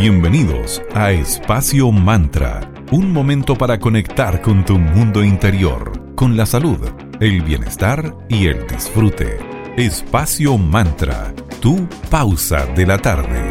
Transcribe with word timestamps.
Bienvenidos 0.00 0.80
a 0.94 1.12
Espacio 1.12 1.92
Mantra, 1.92 2.72
un 2.90 3.12
momento 3.12 3.54
para 3.54 3.78
conectar 3.78 4.40
con 4.40 4.64
tu 4.64 4.78
mundo 4.78 5.22
interior, 5.22 6.14
con 6.14 6.38
la 6.38 6.46
salud, 6.46 6.78
el 7.20 7.42
bienestar 7.42 8.16
y 8.26 8.46
el 8.46 8.66
disfrute. 8.66 9.36
Espacio 9.76 10.56
Mantra, 10.56 11.34
tu 11.60 11.86
pausa 12.08 12.64
de 12.64 12.86
la 12.86 12.96
tarde. 12.96 13.42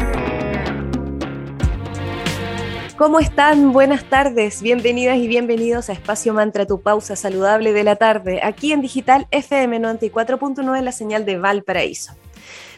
¿Cómo 2.98 3.20
están? 3.20 3.72
Buenas 3.72 4.02
tardes, 4.06 4.60
bienvenidas 4.60 5.18
y 5.18 5.28
bienvenidos 5.28 5.88
a 5.88 5.92
Espacio 5.92 6.34
Mantra, 6.34 6.66
tu 6.66 6.80
pausa 6.80 7.14
saludable 7.14 7.72
de 7.72 7.84
la 7.84 7.94
tarde, 7.94 8.40
aquí 8.42 8.72
en 8.72 8.80
Digital 8.80 9.28
FM 9.30 9.80
94.9, 9.82 10.82
la 10.82 10.90
señal 10.90 11.24
de 11.24 11.38
Valparaíso. 11.38 12.16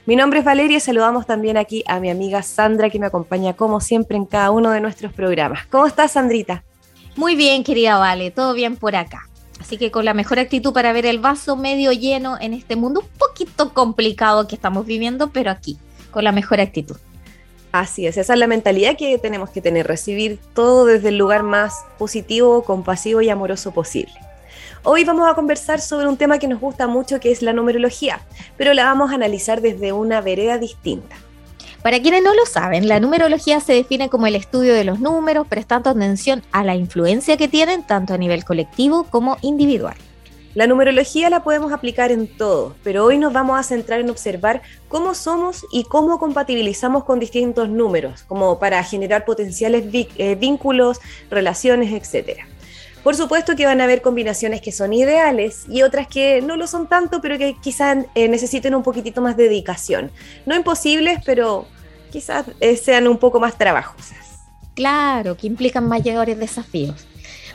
Mi 0.04 0.16
nombre 0.16 0.40
es 0.40 0.44
Valeria 0.44 0.78
y 0.78 0.80
saludamos 0.80 1.26
también 1.26 1.56
aquí 1.56 1.84
a 1.86 2.00
mi 2.00 2.10
amiga 2.10 2.42
Sandra 2.42 2.90
que 2.90 2.98
me 2.98 3.06
acompaña 3.06 3.54
como 3.54 3.80
siempre 3.80 4.16
en 4.16 4.24
cada 4.24 4.50
uno 4.50 4.72
de 4.72 4.80
nuestros 4.80 5.12
programas. 5.12 5.64
¿Cómo 5.66 5.86
estás, 5.86 6.12
Sandrita? 6.12 6.64
Muy 7.14 7.36
bien, 7.36 7.62
querida 7.62 7.98
Vale, 7.98 8.32
todo 8.32 8.52
bien 8.52 8.76
por 8.76 8.96
acá. 8.96 9.28
Así 9.60 9.76
que 9.76 9.92
con 9.92 10.04
la 10.04 10.12
mejor 10.12 10.40
actitud 10.40 10.72
para 10.72 10.92
ver 10.92 11.06
el 11.06 11.20
vaso 11.20 11.54
medio 11.54 11.92
lleno 11.92 12.36
en 12.40 12.52
este 12.52 12.74
mundo 12.74 13.00
un 13.00 13.06
poquito 13.16 13.72
complicado 13.72 14.48
que 14.48 14.56
estamos 14.56 14.86
viviendo, 14.86 15.30
pero 15.30 15.52
aquí, 15.52 15.78
con 16.10 16.24
la 16.24 16.32
mejor 16.32 16.60
actitud. 16.60 16.96
Así 17.70 18.08
es, 18.08 18.16
esa 18.16 18.32
es 18.32 18.38
la 18.40 18.48
mentalidad 18.48 18.96
que 18.96 19.16
tenemos 19.18 19.50
que 19.50 19.60
tener, 19.60 19.86
recibir 19.86 20.40
todo 20.52 20.84
desde 20.84 21.10
el 21.10 21.16
lugar 21.16 21.44
más 21.44 21.84
positivo, 21.96 22.64
compasivo 22.64 23.22
y 23.22 23.30
amoroso 23.30 23.70
posible. 23.70 24.12
Hoy 24.84 25.04
vamos 25.04 25.30
a 25.30 25.34
conversar 25.34 25.80
sobre 25.80 26.08
un 26.08 26.16
tema 26.16 26.40
que 26.40 26.48
nos 26.48 26.60
gusta 26.60 26.88
mucho, 26.88 27.20
que 27.20 27.30
es 27.30 27.40
la 27.40 27.52
numerología, 27.52 28.20
pero 28.56 28.74
la 28.74 28.84
vamos 28.84 29.12
a 29.12 29.14
analizar 29.14 29.60
desde 29.60 29.92
una 29.92 30.20
vereda 30.20 30.58
distinta. 30.58 31.14
Para 31.84 32.02
quienes 32.02 32.24
no 32.24 32.34
lo 32.34 32.44
saben, 32.46 32.88
la 32.88 32.98
numerología 32.98 33.60
se 33.60 33.74
define 33.74 34.08
como 34.08 34.26
el 34.26 34.34
estudio 34.34 34.74
de 34.74 34.82
los 34.82 34.98
números, 34.98 35.46
prestando 35.46 35.88
atención 35.88 36.42
a 36.50 36.64
la 36.64 36.74
influencia 36.74 37.36
que 37.36 37.46
tienen 37.46 37.86
tanto 37.86 38.12
a 38.12 38.18
nivel 38.18 38.44
colectivo 38.44 39.04
como 39.04 39.36
individual. 39.40 39.94
La 40.54 40.66
numerología 40.66 41.30
la 41.30 41.44
podemos 41.44 41.72
aplicar 41.72 42.10
en 42.10 42.26
todo, 42.36 42.74
pero 42.82 43.04
hoy 43.04 43.18
nos 43.18 43.32
vamos 43.32 43.60
a 43.60 43.62
centrar 43.62 44.00
en 44.00 44.10
observar 44.10 44.62
cómo 44.88 45.14
somos 45.14 45.64
y 45.70 45.84
cómo 45.84 46.18
compatibilizamos 46.18 47.04
con 47.04 47.20
distintos 47.20 47.68
números, 47.68 48.24
como 48.24 48.58
para 48.58 48.82
generar 48.82 49.24
potenciales 49.24 49.84
eh, 49.92 50.34
vínculos, 50.34 50.98
relaciones, 51.30 51.92
etcétera. 51.92 52.48
Por 53.02 53.16
supuesto 53.16 53.56
que 53.56 53.66
van 53.66 53.80
a 53.80 53.84
haber 53.84 54.00
combinaciones 54.00 54.60
que 54.60 54.70
son 54.70 54.92
ideales 54.92 55.64
y 55.68 55.82
otras 55.82 56.06
que 56.06 56.40
no 56.40 56.56
lo 56.56 56.66
son 56.68 56.86
tanto, 56.86 57.20
pero 57.20 57.36
que 57.36 57.56
quizás 57.60 58.06
eh, 58.14 58.28
necesiten 58.28 58.74
un 58.74 58.82
poquitito 58.84 59.20
más 59.20 59.36
de 59.36 59.44
dedicación. 59.44 60.12
No 60.46 60.54
imposibles, 60.54 61.18
pero 61.26 61.66
quizás 62.12 62.46
eh, 62.60 62.76
sean 62.76 63.08
un 63.08 63.18
poco 63.18 63.40
más 63.40 63.58
trabajosas. 63.58 64.18
Claro, 64.74 65.36
que 65.36 65.48
implican 65.48 65.88
mayores 65.88 66.38
desafíos. 66.38 67.06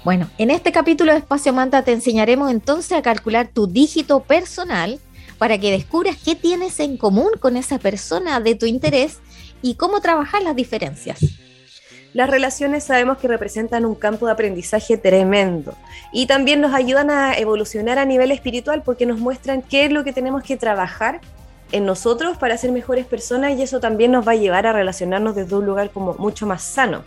Bueno, 0.04 0.30
en 0.38 0.52
este 0.52 0.72
capítulo 0.72 1.14
de 1.14 1.20
Espacio 1.20 1.54
Manta 1.54 1.82
te 1.82 1.94
enseñaremos 1.94 2.52
entonces 2.52 2.92
a 2.92 3.02
calcular 3.02 3.48
tu 3.48 3.68
dígito 3.68 4.22
personal 4.22 5.00
para 5.38 5.58
que 5.58 5.72
descubras 5.72 6.18
qué 6.18 6.36
tienes 6.36 6.80
en 6.80 6.98
común 6.98 7.30
con 7.40 7.58
esa 7.58 7.80
persona 7.80 8.40
de 8.40 8.56
tu 8.56 8.66
interés 8.66 9.20
y 9.62 9.76
cómo 9.76 10.02
trabajar 10.02 10.44
las 10.44 10.56
diferencias. 10.56 11.20
Las 12.18 12.32
relaciones 12.32 12.84
sabemos 12.84 13.20
que 13.20 13.28
representan 13.28 13.86
un 13.86 13.94
campo 13.94 14.26
de 14.26 14.32
aprendizaje 14.32 14.98
tremendo 14.98 15.76
y 16.12 16.26
también 16.26 16.62
nos 16.62 16.74
ayudan 16.74 17.12
a 17.12 17.38
evolucionar 17.38 18.00
a 18.00 18.06
nivel 18.06 18.32
espiritual 18.32 18.82
porque 18.84 19.06
nos 19.06 19.20
muestran 19.20 19.62
qué 19.62 19.86
es 19.86 19.92
lo 19.92 20.04
que 20.04 20.14
tenemos 20.14 20.42
que 20.42 20.58
trabajar 20.58 21.22
en 21.72 21.86
nosotros 21.86 22.36
para 22.36 22.58
ser 22.58 22.72
mejores 22.72 23.06
personas 23.06 23.56
y 23.56 23.62
eso 23.62 23.80
también 23.80 24.12
nos 24.12 24.28
va 24.28 24.32
a 24.32 24.36
llevar 24.36 24.66
a 24.66 24.74
relacionarnos 24.74 25.36
desde 25.36 25.56
un 25.58 25.68
lugar 25.68 25.92
como 25.92 26.16
mucho 26.16 26.48
más 26.48 26.64
sano. 26.64 27.04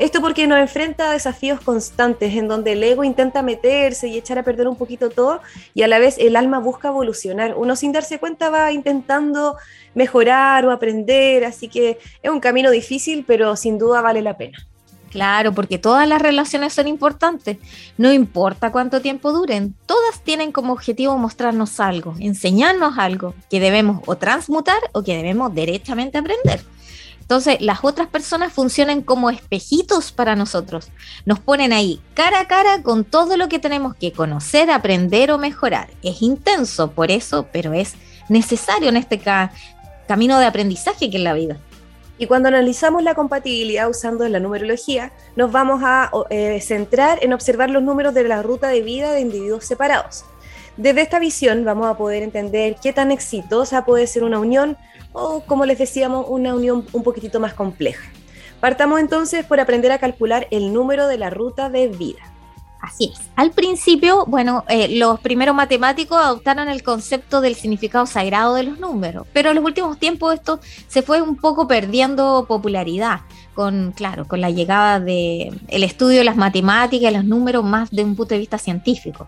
Esto 0.00 0.22
porque 0.22 0.46
nos 0.46 0.58
enfrenta 0.58 1.10
a 1.10 1.12
desafíos 1.12 1.60
constantes 1.60 2.34
en 2.34 2.48
donde 2.48 2.72
el 2.72 2.82
ego 2.82 3.04
intenta 3.04 3.42
meterse 3.42 4.08
y 4.08 4.16
echar 4.16 4.38
a 4.38 4.42
perder 4.42 4.66
un 4.66 4.76
poquito 4.76 5.10
todo 5.10 5.42
y 5.74 5.82
a 5.82 5.88
la 5.88 5.98
vez 5.98 6.16
el 6.18 6.36
alma 6.36 6.58
busca 6.58 6.88
evolucionar. 6.88 7.54
Uno 7.54 7.76
sin 7.76 7.92
darse 7.92 8.18
cuenta 8.18 8.48
va 8.48 8.72
intentando 8.72 9.58
mejorar 9.94 10.64
o 10.64 10.70
aprender, 10.70 11.44
así 11.44 11.68
que 11.68 11.98
es 12.22 12.30
un 12.30 12.40
camino 12.40 12.70
difícil, 12.70 13.26
pero 13.26 13.56
sin 13.56 13.76
duda 13.76 14.00
vale 14.00 14.22
la 14.22 14.38
pena. 14.38 14.56
Claro, 15.10 15.52
porque 15.52 15.76
todas 15.76 16.08
las 16.08 16.22
relaciones 16.22 16.72
son 16.72 16.88
importantes. 16.88 17.58
No 17.98 18.10
importa 18.10 18.72
cuánto 18.72 19.02
tiempo 19.02 19.32
duren, 19.32 19.74
todas 19.84 20.22
tienen 20.24 20.50
como 20.50 20.72
objetivo 20.72 21.18
mostrarnos 21.18 21.78
algo, 21.78 22.14
enseñarnos 22.20 22.96
algo 22.96 23.34
que 23.50 23.60
debemos 23.60 24.00
o 24.06 24.16
transmutar 24.16 24.80
o 24.92 25.02
que 25.02 25.14
debemos 25.14 25.54
derechamente 25.54 26.16
aprender. 26.16 26.62
Entonces, 27.30 27.60
las 27.60 27.84
otras 27.84 28.08
personas 28.08 28.52
funcionan 28.52 29.02
como 29.02 29.30
espejitos 29.30 30.10
para 30.10 30.34
nosotros. 30.34 30.88
Nos 31.24 31.38
ponen 31.38 31.72
ahí 31.72 32.00
cara 32.12 32.40
a 32.40 32.48
cara 32.48 32.82
con 32.82 33.04
todo 33.04 33.36
lo 33.36 33.48
que 33.48 33.60
tenemos 33.60 33.94
que 33.94 34.10
conocer, 34.10 34.68
aprender 34.68 35.30
o 35.30 35.38
mejorar. 35.38 35.90
Es 36.02 36.22
intenso 36.22 36.90
por 36.90 37.12
eso, 37.12 37.46
pero 37.52 37.72
es 37.72 37.94
necesario 38.28 38.88
en 38.88 38.96
este 38.96 39.20
camino 40.08 40.40
de 40.40 40.44
aprendizaje 40.44 41.08
que 41.08 41.18
es 41.18 41.22
la 41.22 41.34
vida. 41.34 41.56
Y 42.18 42.26
cuando 42.26 42.48
analizamos 42.48 43.04
la 43.04 43.14
compatibilidad 43.14 43.88
usando 43.88 44.28
la 44.28 44.40
numerología, 44.40 45.12
nos 45.36 45.52
vamos 45.52 45.82
a 45.84 46.10
eh, 46.30 46.60
centrar 46.60 47.20
en 47.22 47.32
observar 47.32 47.70
los 47.70 47.84
números 47.84 48.12
de 48.12 48.24
la 48.24 48.42
ruta 48.42 48.66
de 48.66 48.82
vida 48.82 49.12
de 49.12 49.20
individuos 49.20 49.64
separados. 49.64 50.24
Desde 50.76 51.02
esta 51.02 51.20
visión 51.20 51.64
vamos 51.64 51.86
a 51.86 51.96
poder 51.96 52.24
entender 52.24 52.74
qué 52.82 52.92
tan 52.92 53.12
exitosa 53.12 53.84
puede 53.84 54.08
ser 54.08 54.24
una 54.24 54.40
unión 54.40 54.76
o, 55.12 55.40
como 55.40 55.66
les 55.66 55.78
decíamos, 55.78 56.26
una 56.28 56.54
unión 56.54 56.86
un 56.92 57.02
poquitito 57.02 57.40
más 57.40 57.54
compleja. 57.54 58.10
Partamos 58.60 59.00
entonces 59.00 59.44
por 59.44 59.58
aprender 59.58 59.90
a 59.92 59.98
calcular 59.98 60.46
el 60.50 60.72
número 60.72 61.06
de 61.06 61.18
la 61.18 61.30
ruta 61.30 61.70
de 61.70 61.88
vida. 61.88 62.20
Así 62.80 63.10
es. 63.12 63.20
Al 63.36 63.50
principio, 63.50 64.24
bueno, 64.26 64.64
eh, 64.68 64.96
los 64.96 65.20
primeros 65.20 65.54
matemáticos 65.54 66.18
adoptaron 66.18 66.68
el 66.68 66.82
concepto 66.82 67.40
del 67.40 67.54
significado 67.54 68.06
sagrado 68.06 68.54
de 68.54 68.62
los 68.62 68.78
números, 68.78 69.26
pero 69.34 69.50
en 69.50 69.56
los 69.56 69.64
últimos 69.64 69.98
tiempos 69.98 70.34
esto 70.34 70.60
se 70.88 71.02
fue 71.02 71.20
un 71.20 71.36
poco 71.36 71.68
perdiendo 71.68 72.46
popularidad 72.48 73.20
con, 73.54 73.92
claro, 73.92 74.26
con 74.26 74.40
la 74.40 74.50
llegada 74.50 74.98
del 74.98 75.60
el 75.68 75.84
estudio 75.84 76.18
de 76.18 76.24
las 76.24 76.36
matemáticas 76.36 77.10
y 77.10 77.14
los 77.14 77.24
números 77.24 77.64
más 77.64 77.90
de 77.90 78.02
un 78.02 78.16
punto 78.16 78.34
de 78.34 78.40
vista 78.40 78.56
científico. 78.56 79.26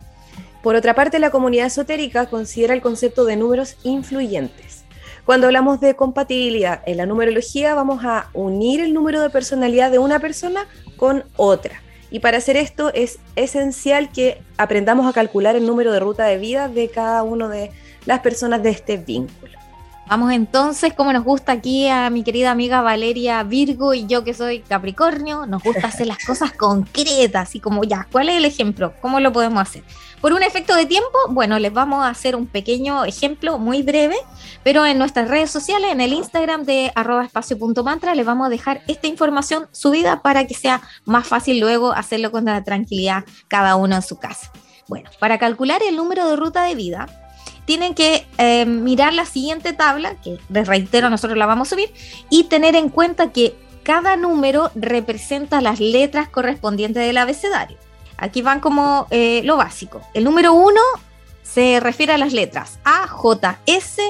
Por 0.63 0.77
otra 0.77 0.95
parte, 0.95 1.19
la 1.19 1.31
comunidad 1.31 1.67
esotérica 1.67 2.27
considera 2.27 2.73
el 2.73 2.81
concepto 2.81 3.25
de 3.25 3.37
números 3.37 3.77
influyentes. 3.83 4.82
Cuando 5.25 5.47
hablamos 5.47 5.81
de 5.81 5.95
compatibilidad 5.95 6.83
en 6.85 6.97
la 6.97 7.07
numerología, 7.07 7.75
vamos 7.75 8.05
a 8.05 8.29
unir 8.35 8.81
el 8.81 8.93
número 8.93 9.21
de 9.21 9.31
personalidad 9.31 9.91
de 9.91 10.01
una 10.01 10.19
persona 10.19 10.67
con 10.97 11.25
otra. 11.37 11.81
Y 12.11 12.19
para 12.19 12.39
hacer 12.39 12.57
esto 12.57 12.93
es 12.93 13.21
esencial 13.37 14.11
que 14.11 14.43
aprendamos 14.59 15.07
a 15.07 15.13
calcular 15.13 15.55
el 15.55 15.67
número 15.67 15.93
de 15.93 16.01
ruta 16.01 16.25
de 16.25 16.39
vida 16.39 16.69
de 16.69 16.89
cada 16.89 17.23
una 17.23 17.49
de 17.49 17.71
las 18.05 18.21
personas 18.21 18.63
de 18.63 18.71
este 18.71 18.97
vínculo. 18.97 19.59
Vamos 20.09 20.33
entonces, 20.33 20.93
como 20.93 21.13
nos 21.13 21.25
gusta 21.25 21.53
aquí 21.53 21.89
a 21.89 22.11
mi 22.11 22.23
querida 22.23 22.51
amiga 22.51 22.83
Valeria 22.83 23.43
Virgo 23.45 23.95
y 23.95 24.07
yo 24.07 24.25
que 24.25 24.35
soy 24.35 24.61
Capricornio, 24.61 25.47
nos 25.47 25.63
gusta 25.63 25.87
hacer 25.87 26.07
las 26.07 26.19
cosas 26.23 26.53
concretas, 26.59 27.55
y 27.55 27.61
como 27.61 27.85
ya, 27.85 28.07
¿cuál 28.13 28.29
es 28.29 28.37
el 28.37 28.45
ejemplo? 28.45 28.93
¿Cómo 29.01 29.21
lo 29.21 29.33
podemos 29.33 29.63
hacer? 29.63 29.85
Por 30.23 30.33
un 30.33 30.45
efecto 30.45 30.77
de 30.77 30.87
tiempo, 30.87 31.19
bueno, 31.31 31.59
les 31.59 31.73
vamos 31.73 32.05
a 32.05 32.09
hacer 32.09 32.37
un 32.37 32.47
pequeño 32.47 33.05
ejemplo 33.05 33.59
muy 33.59 33.83
breve, 33.83 34.15
pero 34.63 34.87
en 34.87 34.97
nuestras 34.97 35.29
redes 35.29 35.51
sociales, 35.51 35.91
en 35.91 36.01
el 36.01 36.13
Instagram 36.13 36.63
de 36.63 36.93
arroba 36.95 37.25
espacio.mantra, 37.25 38.15
les 38.15 38.25
vamos 38.25 38.47
a 38.47 38.51
dejar 38.51 38.83
esta 38.87 39.09
información 39.09 39.67
subida 39.73 40.23
para 40.23 40.47
que 40.47 40.55
sea 40.55 40.81
más 41.05 41.27
fácil 41.27 41.59
luego 41.59 41.91
hacerlo 41.91 42.31
con 42.31 42.45
la 42.45 42.63
tranquilidad 42.63 43.25
cada 43.49 43.75
uno 43.75 43.97
en 43.97 44.03
su 44.03 44.21
casa. 44.21 44.53
Bueno, 44.87 45.11
para 45.19 45.39
calcular 45.39 45.83
el 45.83 45.97
número 45.97 46.29
de 46.29 46.37
ruta 46.37 46.63
de 46.63 46.77
vida, 46.77 47.09
tienen 47.65 47.93
que 47.97 48.25
eh, 48.39 48.65
mirar 48.65 49.15
la 49.15 49.27
siguiente 49.27 49.73
tabla, 49.73 50.15
que 50.23 50.39
les 50.51 50.69
reitero, 50.69 51.11
nosotros 51.11 51.37
la 51.37 51.47
vamos 51.47 51.67
a 51.67 51.75
subir, 51.75 51.93
y 52.31 52.45
tener 52.45 52.77
en 52.77 52.91
cuenta 52.91 53.33
que 53.33 53.57
cada 53.83 54.15
número 54.15 54.71
representa 54.77 55.61
las 55.61 55.81
letras 55.81 56.29
correspondientes 56.29 57.05
del 57.05 57.19
abecedario. 57.19 57.77
Aquí 58.23 58.41
van 58.41 58.61
como 58.61 59.09
eh, 59.11 59.43
lo 59.43 59.57
básico. 59.57 60.01
El 60.15 60.23
número 60.23 60.53
1 60.53 60.81
se 61.43 61.81
refiere 61.81 62.13
a 62.13 62.19
las 62.19 62.33
letras. 62.33 62.79
A, 62.85 63.09
J, 63.09 63.59
S, 63.67 64.01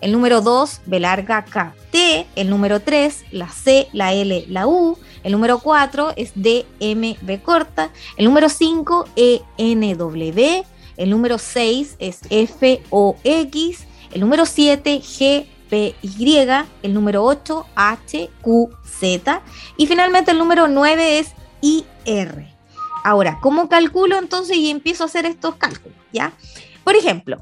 el 0.00 0.10
número 0.10 0.40
2, 0.40 0.80
B 0.86 1.00
larga, 1.00 1.44
K, 1.44 1.74
T, 1.90 2.26
el 2.34 2.48
número 2.48 2.80
3, 2.80 3.26
la 3.30 3.50
C, 3.50 3.88
la 3.92 4.14
L, 4.14 4.46
la 4.48 4.66
U, 4.66 4.96
el 5.22 5.32
número 5.32 5.58
4 5.58 6.14
es 6.16 6.32
D, 6.34 6.64
M, 6.80 7.18
B 7.20 7.42
corta, 7.42 7.90
el 8.16 8.24
número 8.24 8.48
5, 8.48 9.04
E, 9.16 9.42
N, 9.58 9.94
W, 9.96 10.64
el 10.96 11.10
número 11.10 11.36
6 11.36 11.96
es 11.98 12.20
F 12.30 12.82
O 12.88 13.16
X, 13.22 13.86
el 14.12 14.20
número 14.22 14.46
7 14.46 15.02
G 15.02 15.46
P 15.68 15.94
Y, 16.00 16.38
el 16.82 16.94
número 16.94 17.22
8 17.22 17.66
H 17.74 18.30
Q 18.40 18.70
Z. 18.82 19.42
Y 19.76 19.86
finalmente 19.86 20.30
el 20.30 20.38
número 20.38 20.68
9 20.68 21.18
es 21.18 21.32
I 21.60 21.84
R. 22.06 22.57
Ahora, 23.08 23.38
¿cómo 23.40 23.70
calculo 23.70 24.18
entonces 24.18 24.58
y 24.58 24.68
empiezo 24.68 25.02
a 25.02 25.06
hacer 25.06 25.24
estos 25.24 25.54
cálculos? 25.54 25.96
¿Ya? 26.12 26.32
Por 26.84 26.94
ejemplo, 26.94 27.38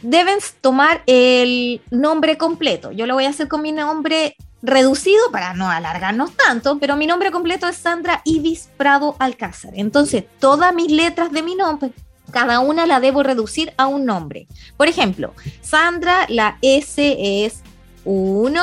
deben 0.00 0.38
tomar 0.62 1.02
el 1.04 1.82
nombre 1.90 2.38
completo. 2.38 2.90
Yo 2.90 3.04
lo 3.06 3.12
voy 3.12 3.26
a 3.26 3.28
hacer 3.28 3.46
con 3.46 3.60
mi 3.60 3.70
nombre 3.70 4.34
reducido 4.62 5.30
para 5.30 5.52
no 5.52 5.68
alargarnos 5.68 6.32
tanto, 6.32 6.78
pero 6.78 6.96
mi 6.96 7.06
nombre 7.06 7.30
completo 7.32 7.68
es 7.68 7.76
Sandra 7.76 8.22
Ibis 8.24 8.70
Prado 8.78 9.14
Alcázar. 9.18 9.72
Entonces, 9.74 10.24
todas 10.38 10.74
mis 10.74 10.90
letras 10.90 11.30
de 11.32 11.42
mi 11.42 11.54
nombre, 11.54 11.92
cada 12.30 12.60
una 12.60 12.86
la 12.86 12.98
debo 12.98 13.22
reducir 13.22 13.74
a 13.76 13.86
un 13.86 14.06
nombre. 14.06 14.48
Por 14.78 14.88
ejemplo, 14.88 15.34
Sandra, 15.60 16.24
la 16.30 16.56
S 16.62 17.44
es 17.44 17.60
1, 18.06 18.62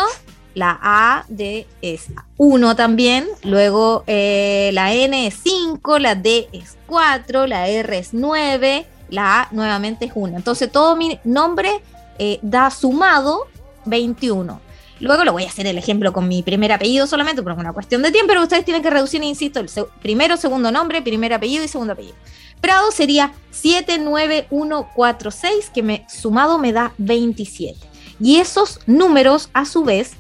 la 0.54 0.80
A 0.82 1.26
de 1.28 1.68
es 1.82 2.08
1 2.38 2.76
también, 2.76 3.28
luego 3.44 4.04
eh, 4.08 4.72
la 4.74 4.94
N 4.94 5.28
es 5.28 5.36
5, 5.44 6.00
la 6.00 6.16
D 6.16 6.50
es 6.52 6.78
4, 6.88 7.48
la 7.48 7.68
R 7.68 7.98
es 7.98 8.14
9, 8.14 8.86
la 9.10 9.42
A 9.42 9.48
nuevamente 9.52 10.06
es 10.06 10.12
1. 10.14 10.38
Entonces 10.38 10.72
todo 10.72 10.96
mi 10.96 11.20
nombre 11.24 11.82
eh, 12.20 12.40
da 12.42 12.70
sumado 12.70 13.48
21. 13.86 14.62
Luego 15.00 15.26
lo 15.26 15.34
voy 15.34 15.46
a 15.46 15.48
hacer 15.48 15.66
el 15.66 15.80
ejemplo 15.80 16.14
con 16.14 16.28
mi 16.28 16.44
primer 16.44 16.72
apellido 16.72 17.08
solamente, 17.08 17.42
por 17.42 17.54
una 17.54 17.74
cuestión 17.74 18.04
de 18.04 18.12
tiempo, 18.12 18.30
pero 18.30 18.44
ustedes 18.44 18.64
tienen 18.64 18.84
que 18.84 18.92
reducir, 18.92 19.24
insisto, 19.24 19.60
el 19.60 19.68
primero, 20.00 20.38
segundo 20.38 20.72
nombre, 20.72 21.02
primer 21.02 21.34
apellido 21.34 21.64
y 21.64 21.68
segundo 21.68 21.94
apellido. 21.94 22.16
Prado 22.62 22.92
sería 22.92 23.34
79146, 23.50 25.72
que 25.74 25.82
me, 25.82 26.06
sumado 26.08 26.60
me 26.60 26.72
da 26.72 26.94
27. 27.00 27.76
Y 28.20 28.36
esos 28.36 28.80
números, 28.86 29.50
a 29.54 29.66
su 29.66 29.84
vez, 29.84 30.12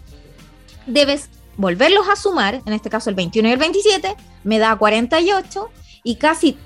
debes 0.92 1.30
volverlos 1.58 2.08
a 2.10 2.16
sumar, 2.16 2.62
en 2.66 2.74
este 2.74 2.90
caso 2.90 3.10
el 3.10 3.16
21 3.16 3.50
y 3.50 3.52
el 3.52 3.58
27, 3.58 4.16
me 4.44 4.60
da 4.60 4.76
48 4.76 5.70
y 6.04 6.16
casi 6.16 6.58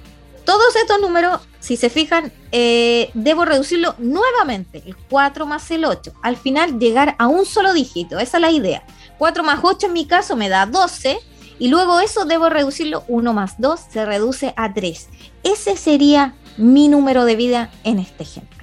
todos 0.46 0.76
estos 0.76 1.02
números, 1.02 1.42
si 1.60 1.76
se 1.76 1.90
fijan, 1.90 2.32
eh, 2.52 3.10
debo 3.16 3.46
reducirlo 3.46 3.96
nuevamente, 3.98 4.84
el 4.86 4.96
4 4.96 5.46
más 5.48 5.70
el 5.72 5.86
8. 5.86 6.14
Al 6.22 6.38
final 6.38 6.80
llegar 6.80 7.16
a 7.18 7.28
un 7.28 7.46
solo 7.46 7.74
dígito, 7.74 8.20
esa 8.20 8.38
es 8.38 8.42
la 8.42 8.52
idea. 8.52 8.84
4 9.18 9.44
más 9.44 9.60
8 9.64 9.88
en 9.88 9.94
mi 9.94 10.06
caso 10.06 10.36
me 10.36 10.50
da 10.50 10.68
12 10.68 11.18
y 11.58 11.68
luego 11.70 12.00
eso 12.00 12.26
debo 12.26 12.50
reducirlo, 12.50 13.04
1 13.08 13.34
más 13.34 13.60
2 13.60 13.80
se 13.92 14.06
reduce 14.06 14.54
a 14.56 14.74
3. 14.74 15.10
Ese 15.44 15.78
sería 15.78 16.36
mi 16.58 16.88
número 16.88 17.26
de 17.26 17.36
vida 17.36 17.72
en 17.84 18.00
este 18.00 18.24
ejemplo. 18.24 18.55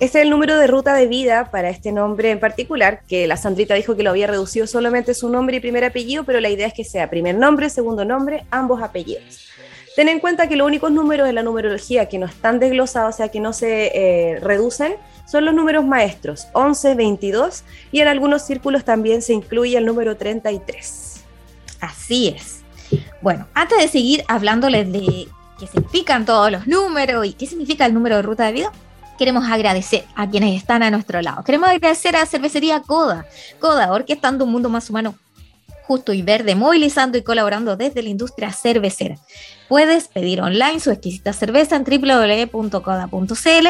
Este 0.00 0.18
es 0.18 0.24
el 0.24 0.30
número 0.30 0.58
de 0.58 0.66
ruta 0.66 0.94
de 0.94 1.06
vida 1.06 1.52
para 1.52 1.70
este 1.70 1.92
nombre 1.92 2.32
en 2.32 2.40
particular, 2.40 3.02
que 3.06 3.28
la 3.28 3.36
Sandrita 3.36 3.74
dijo 3.74 3.94
que 3.94 4.02
lo 4.02 4.10
había 4.10 4.26
reducido 4.26 4.66
solamente 4.66 5.14
su 5.14 5.28
nombre 5.28 5.58
y 5.58 5.60
primer 5.60 5.84
apellido, 5.84 6.24
pero 6.24 6.40
la 6.40 6.50
idea 6.50 6.66
es 6.66 6.74
que 6.74 6.84
sea 6.84 7.08
primer 7.08 7.36
nombre, 7.36 7.70
segundo 7.70 8.04
nombre, 8.04 8.44
ambos 8.50 8.82
apellidos. 8.82 9.48
Ten 9.94 10.08
en 10.08 10.18
cuenta 10.18 10.48
que 10.48 10.56
los 10.56 10.66
únicos 10.66 10.90
números 10.90 11.28
de 11.28 11.32
la 11.32 11.44
numerología 11.44 12.08
que 12.08 12.18
no 12.18 12.26
están 12.26 12.58
desglosados, 12.58 13.14
o 13.14 13.16
sea, 13.16 13.28
que 13.28 13.38
no 13.38 13.52
se 13.52 13.92
eh, 13.94 14.40
reducen, 14.40 14.96
son 15.30 15.44
los 15.44 15.54
números 15.54 15.84
maestros, 15.84 16.48
11, 16.54 16.96
22, 16.96 17.62
y 17.92 18.00
en 18.00 18.08
algunos 18.08 18.42
círculos 18.42 18.84
también 18.84 19.22
se 19.22 19.32
incluye 19.32 19.78
el 19.78 19.86
número 19.86 20.16
33. 20.16 21.22
Así 21.80 22.34
es. 22.36 22.62
Bueno, 23.22 23.46
antes 23.54 23.78
de 23.78 23.86
seguir 23.86 24.24
hablándoles 24.26 24.90
de 24.90 25.28
qué 25.60 25.66
significan 25.68 26.24
todos 26.24 26.50
los 26.50 26.66
números 26.66 27.24
y 27.26 27.32
qué 27.34 27.46
significa 27.46 27.86
el 27.86 27.94
número 27.94 28.16
de 28.16 28.22
ruta 28.22 28.46
de 28.46 28.52
vida, 28.52 28.72
queremos 29.18 29.44
agradecer 29.50 30.04
a 30.14 30.28
quienes 30.28 30.56
están 30.56 30.82
a 30.82 30.90
nuestro 30.90 31.20
lado. 31.22 31.44
Queremos 31.44 31.68
agradecer 31.68 32.16
a 32.16 32.26
Cervecería 32.26 32.80
Coda, 32.80 33.26
Coda, 33.60 33.92
orquestando 33.92 34.44
un 34.44 34.52
mundo 34.52 34.68
más 34.68 34.90
humano 34.90 35.14
justo 35.86 36.12
y 36.12 36.22
verde, 36.22 36.54
movilizando 36.54 37.18
y 37.18 37.22
colaborando 37.22 37.76
desde 37.76 38.02
la 38.02 38.08
industria 38.08 38.52
cervecera. 38.52 39.18
Puedes 39.68 40.08
pedir 40.08 40.40
online 40.40 40.80
su 40.80 40.90
exquisita 40.90 41.32
cerveza 41.32 41.76
en 41.76 41.84
www.coda.cl 41.84 43.68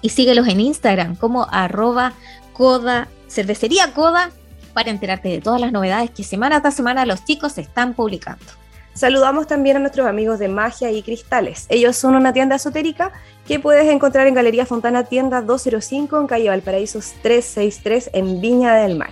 y 0.00 0.08
síguelos 0.08 0.48
en 0.48 0.60
Instagram 0.60 1.16
como 1.16 1.46
arroba 1.50 2.14
coda, 2.52 3.08
cervecería 3.28 3.92
coda, 3.92 4.30
para 4.72 4.90
enterarte 4.90 5.28
de 5.28 5.40
todas 5.40 5.60
las 5.60 5.72
novedades 5.72 6.10
que 6.10 6.24
semana 6.24 6.62
tras 6.62 6.74
semana 6.74 7.04
los 7.04 7.24
chicos 7.24 7.58
están 7.58 7.94
publicando. 7.94 8.61
Saludamos 8.94 9.46
también 9.46 9.76
a 9.76 9.80
nuestros 9.80 10.06
amigos 10.06 10.38
de 10.38 10.48
Magia 10.48 10.90
y 10.90 11.02
Cristales. 11.02 11.66
Ellos 11.70 11.96
son 11.96 12.14
una 12.14 12.32
tienda 12.32 12.56
esotérica 12.56 13.12
que 13.46 13.58
puedes 13.58 13.88
encontrar 13.88 14.26
en 14.26 14.34
Galería 14.34 14.66
Fontana 14.66 15.04
Tienda 15.04 15.40
205 15.40 16.20
en 16.20 16.26
calle 16.26 16.48
Valparaíso 16.50 17.00
363 17.22 18.10
en 18.12 18.40
Viña 18.42 18.74
del 18.74 18.98
Mar. 18.98 19.10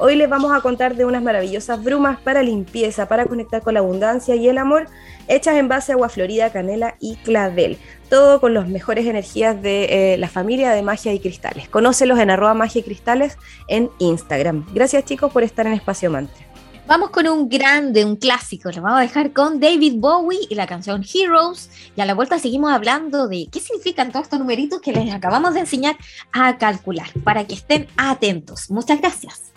Hoy 0.00 0.14
les 0.14 0.30
vamos 0.30 0.52
a 0.52 0.60
contar 0.60 0.94
de 0.94 1.04
unas 1.04 1.22
maravillosas 1.22 1.82
brumas 1.82 2.20
para 2.20 2.42
limpieza, 2.42 3.08
para 3.08 3.26
conectar 3.26 3.62
con 3.62 3.74
la 3.74 3.80
abundancia 3.80 4.36
y 4.36 4.48
el 4.48 4.56
amor, 4.56 4.86
hechas 5.26 5.56
en 5.56 5.66
base 5.66 5.90
a 5.90 5.96
agua 5.96 6.08
florida, 6.08 6.50
canela 6.50 6.94
y 7.00 7.16
clavel. 7.16 7.78
Todo 8.08 8.40
con 8.40 8.54
las 8.54 8.68
mejores 8.68 9.06
energías 9.06 9.60
de 9.60 10.14
eh, 10.14 10.16
la 10.16 10.28
familia 10.28 10.70
de 10.70 10.82
Magia 10.82 11.12
y 11.12 11.18
Cristales. 11.18 11.68
Conócelos 11.68 12.20
en 12.20 12.30
arroba 12.30 12.54
magia 12.54 12.78
y 12.78 12.84
cristales 12.84 13.38
en 13.66 13.90
Instagram. 13.98 14.66
Gracias 14.72 15.04
chicos 15.04 15.32
por 15.32 15.42
estar 15.42 15.66
en 15.66 15.72
Espacio 15.72 16.10
Mantra. 16.10 16.47
Vamos 16.88 17.10
con 17.10 17.28
un 17.28 17.50
grande, 17.50 18.02
un 18.02 18.16
clásico. 18.16 18.70
Lo 18.70 18.80
vamos 18.80 19.00
a 19.00 19.02
dejar 19.02 19.34
con 19.34 19.60
David 19.60 19.96
Bowie 19.98 20.38
y 20.48 20.54
la 20.54 20.66
canción 20.66 21.04
Heroes. 21.04 21.68
Y 21.94 22.00
a 22.00 22.06
la 22.06 22.14
vuelta 22.14 22.38
seguimos 22.38 22.72
hablando 22.72 23.28
de 23.28 23.46
qué 23.52 23.60
significan 23.60 24.10
todos 24.10 24.24
estos 24.24 24.38
numeritos 24.38 24.80
que 24.80 24.92
les 24.92 25.12
acabamos 25.12 25.52
de 25.52 25.60
enseñar 25.60 25.98
a 26.32 26.56
calcular 26.56 27.08
para 27.24 27.46
que 27.46 27.56
estén 27.56 27.88
atentos. 27.98 28.70
Muchas 28.70 29.02
gracias. 29.02 29.52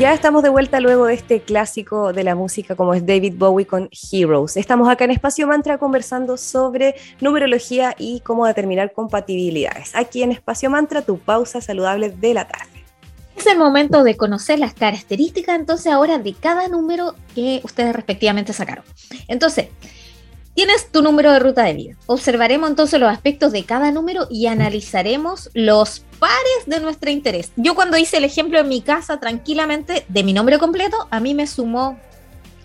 Ya 0.00 0.14
estamos 0.14 0.42
de 0.42 0.48
vuelta 0.48 0.80
luego 0.80 1.04
de 1.04 1.12
este 1.12 1.42
clásico 1.42 2.14
de 2.14 2.24
la 2.24 2.34
música 2.34 2.74
como 2.74 2.94
es 2.94 3.04
David 3.04 3.34
Bowie 3.36 3.66
con 3.66 3.90
Heroes. 4.10 4.56
Estamos 4.56 4.88
acá 4.88 5.04
en 5.04 5.10
Espacio 5.10 5.46
Mantra 5.46 5.76
conversando 5.76 6.38
sobre 6.38 6.94
numerología 7.20 7.94
y 7.98 8.20
cómo 8.20 8.46
determinar 8.46 8.94
compatibilidades. 8.94 9.94
Aquí 9.94 10.22
en 10.22 10.32
Espacio 10.32 10.70
Mantra, 10.70 11.02
tu 11.02 11.18
pausa 11.18 11.60
saludable 11.60 12.08
de 12.08 12.32
la 12.32 12.48
tarde. 12.48 12.82
Es 13.36 13.46
el 13.46 13.58
momento 13.58 14.02
de 14.02 14.16
conocer 14.16 14.58
las 14.58 14.72
características 14.72 15.60
entonces 15.60 15.92
ahora 15.92 16.16
de 16.16 16.32
cada 16.32 16.66
número 16.68 17.14
que 17.34 17.60
ustedes 17.62 17.94
respectivamente 17.94 18.54
sacaron. 18.54 18.86
Entonces, 19.28 19.68
Tienes 20.54 20.90
tu 20.90 21.00
número 21.00 21.32
de 21.32 21.38
ruta 21.38 21.62
de 21.62 21.74
vida. 21.74 21.96
Observaremos 22.06 22.68
entonces 22.68 22.98
los 22.98 23.10
aspectos 23.10 23.52
de 23.52 23.64
cada 23.64 23.92
número 23.92 24.26
y 24.30 24.46
analizaremos 24.46 25.48
los 25.54 26.04
pares 26.18 26.66
de 26.66 26.80
nuestro 26.80 27.10
interés. 27.10 27.52
Yo 27.56 27.74
cuando 27.74 27.96
hice 27.96 28.16
el 28.16 28.24
ejemplo 28.24 28.58
en 28.58 28.68
mi 28.68 28.82
casa 28.82 29.20
tranquilamente 29.20 30.04
de 30.08 30.24
mi 30.24 30.32
nombre 30.32 30.58
completo, 30.58 31.06
a 31.10 31.20
mí 31.20 31.34
me 31.34 31.46
sumó 31.46 31.98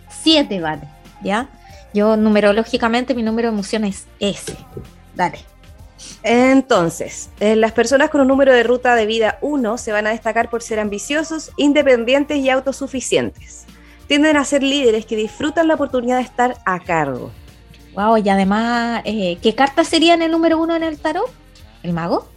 siete 0.10 0.60
vale, 0.60 0.88
¿ya? 1.24 1.50
Yo 1.94 2.18
numerológicamente 2.18 3.13
mi 3.13 3.24
número 3.24 3.50
de 3.50 3.54
emoción 3.54 3.86
es 3.86 4.08
ese. 4.20 4.58
Dale. 5.13 5.39
Entonces, 6.24 7.30
eh, 7.39 7.56
las 7.56 7.72
personas 7.72 8.10
con 8.10 8.22
un 8.22 8.27
número 8.27 8.51
de 8.51 8.63
ruta 8.63 8.96
de 8.96 9.06
vida 9.06 9.38
1 9.42 9.77
se 9.77 9.92
van 9.92 10.08
a 10.08 10.10
destacar 10.10 10.50
por 10.50 10.63
ser 10.63 10.80
ambiciosos, 10.80 11.51
independientes 11.56 12.39
y 12.39 12.50
autosuficientes. 12.50 13.65
Tienden 14.08 14.38
a 14.38 14.44
ser 14.44 14.63
líderes 14.63 15.06
que 15.06 15.15
disfrutan 15.15 15.68
la 15.68 15.75
oportunidad 15.75 16.18
de 16.18 16.24
estar 16.24 16.58
a 16.65 16.80
cargo 16.80 17.32
Wow, 17.96 18.18
y 18.18 18.30
además, 18.30 19.02
eh, 19.06 19.38
¿qué 19.42 19.56
carta 19.56 19.84
sería 19.84 20.14
en 20.14 20.22
el 20.22 20.32
número 20.32 20.60
uno 20.60 20.75
en 20.75 20.84
el 20.84 21.00
tarot? 21.00 21.30
¿El 21.82 21.94
mago? 21.94 22.28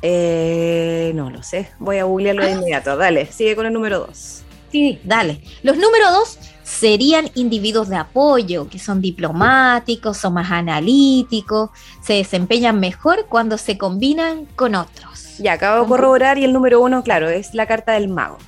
Eh, 0.00 1.12
no 1.14 1.30
lo 1.30 1.42
sé. 1.42 1.70
Voy 1.78 1.98
a 1.98 2.04
googlearlo 2.04 2.42
de 2.42 2.52
ah. 2.52 2.54
inmediato. 2.54 2.96
Dale, 2.96 3.26
sigue 3.26 3.54
con 3.54 3.66
el 3.66 3.72
número 3.72 4.00
dos. 4.00 4.42
Sí, 4.72 5.00
dale. 5.04 5.42
Los 5.62 5.76
números 5.76 6.12
dos 6.12 6.38
serían 6.62 7.30
individuos 7.34 7.88
de 7.88 7.96
apoyo, 7.96 8.68
que 8.68 8.78
son 8.78 9.00
diplomáticos, 9.00 10.18
son 10.18 10.34
más 10.34 10.50
analíticos, 10.50 11.70
se 12.02 12.14
desempeñan 12.14 12.78
mejor 12.78 13.26
cuando 13.28 13.56
se 13.56 13.78
combinan 13.78 14.44
con 14.56 14.74
otros. 14.74 15.38
Ya, 15.38 15.54
acabo 15.54 15.82
de 15.82 15.88
corroborar 15.88 16.38
y 16.38 16.44
el 16.44 16.52
número 16.52 16.80
uno, 16.80 17.02
claro, 17.02 17.28
es 17.28 17.54
la 17.54 17.66
carta 17.66 17.92
del 17.92 18.08
mago. 18.08 18.38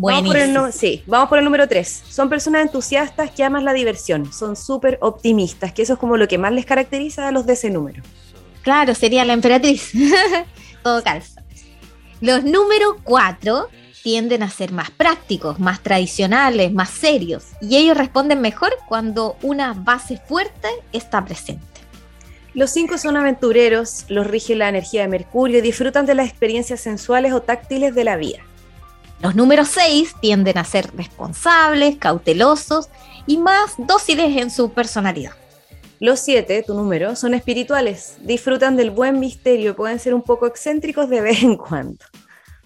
Vamos 0.00 0.28
por 0.28 0.36
el, 0.36 0.72
sí, 0.72 1.02
vamos 1.06 1.28
por 1.28 1.38
el 1.38 1.44
número 1.44 1.66
3. 1.66 2.04
Son 2.08 2.28
personas 2.28 2.62
entusiastas 2.62 3.32
que 3.32 3.42
aman 3.42 3.64
la 3.64 3.72
diversión, 3.72 4.32
son 4.32 4.54
súper 4.54 4.96
optimistas, 5.00 5.72
que 5.72 5.82
eso 5.82 5.94
es 5.94 5.98
como 5.98 6.16
lo 6.16 6.28
que 6.28 6.38
más 6.38 6.52
les 6.52 6.66
caracteriza 6.66 7.26
a 7.26 7.32
los 7.32 7.46
de 7.46 7.54
ese 7.54 7.68
número. 7.68 8.00
Claro, 8.62 8.94
sería 8.94 9.24
la 9.24 9.32
emperatriz. 9.32 9.90
Todo 10.84 11.02
calza. 11.02 11.42
Los 12.20 12.44
números 12.44 12.94
4 13.02 13.68
tienden 14.04 14.44
a 14.44 14.50
ser 14.50 14.70
más 14.70 14.92
prácticos, 14.92 15.58
más 15.58 15.82
tradicionales, 15.82 16.72
más 16.72 16.90
serios, 16.90 17.46
y 17.60 17.76
ellos 17.76 17.96
responden 17.96 18.40
mejor 18.40 18.76
cuando 18.86 19.36
una 19.42 19.74
base 19.74 20.16
fuerte 20.28 20.68
está 20.92 21.24
presente. 21.24 21.66
Los 22.54 22.70
5 22.70 22.98
son 22.98 23.16
aventureros, 23.16 24.04
los 24.08 24.28
rige 24.28 24.54
la 24.54 24.68
energía 24.68 25.02
de 25.02 25.08
Mercurio 25.08 25.58
y 25.58 25.62
disfrutan 25.62 26.06
de 26.06 26.14
las 26.14 26.28
experiencias 26.28 26.80
sensuales 26.80 27.32
o 27.32 27.42
táctiles 27.42 27.96
de 27.96 28.04
la 28.04 28.16
vida. 28.16 28.47
Los 29.20 29.34
números 29.34 29.68
6 29.68 30.14
tienden 30.20 30.58
a 30.58 30.64
ser 30.64 30.94
responsables, 30.96 31.96
cautelosos 31.96 32.88
y 33.26 33.36
más 33.38 33.74
dóciles 33.78 34.36
en 34.36 34.50
su 34.50 34.72
personalidad. 34.72 35.32
Los 36.00 36.20
7, 36.20 36.62
tu 36.64 36.74
número, 36.74 37.16
son 37.16 37.34
espirituales, 37.34 38.18
disfrutan 38.20 38.76
del 38.76 38.90
buen 38.90 39.18
misterio, 39.18 39.74
pueden 39.74 39.98
ser 39.98 40.14
un 40.14 40.22
poco 40.22 40.46
excéntricos 40.46 41.08
de 41.08 41.20
vez 41.20 41.42
en 41.42 41.56
cuando. 41.56 42.04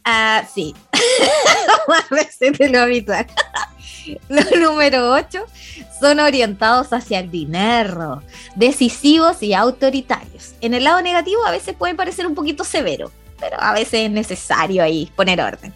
Ah, 0.04 0.44
sí, 0.52 0.74
más 1.88 2.10
veces 2.10 2.58
de 2.58 2.68
lo 2.68 2.80
habitual. 2.80 3.26
Los 4.28 4.50
números 4.52 5.24
8 5.26 5.46
son 5.98 6.20
orientados 6.20 6.92
hacia 6.92 7.20
el 7.20 7.30
dinero, 7.30 8.22
decisivos 8.56 9.42
y 9.42 9.54
autoritarios. 9.54 10.54
En 10.60 10.74
el 10.74 10.84
lado 10.84 11.00
negativo 11.00 11.44
a 11.46 11.50
veces 11.50 11.74
pueden 11.74 11.96
parecer 11.96 12.26
un 12.26 12.34
poquito 12.34 12.64
severo, 12.64 13.10
pero 13.40 13.56
a 13.58 13.72
veces 13.72 13.94
es 14.00 14.10
necesario 14.10 14.82
ahí 14.82 15.10
poner 15.16 15.40
orden. 15.40 15.72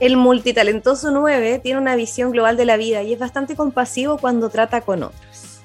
El 0.00 0.16
multitalentoso 0.16 1.10
9 1.10 1.60
tiene 1.62 1.80
una 1.80 1.96
visión 1.96 2.32
global 2.32 2.56
de 2.56 2.64
la 2.64 2.76
vida 2.76 3.02
y 3.02 3.12
es 3.12 3.18
bastante 3.18 3.56
compasivo 3.56 4.18
cuando 4.18 4.50
trata 4.50 4.80
con 4.80 5.04
otros. 5.04 5.60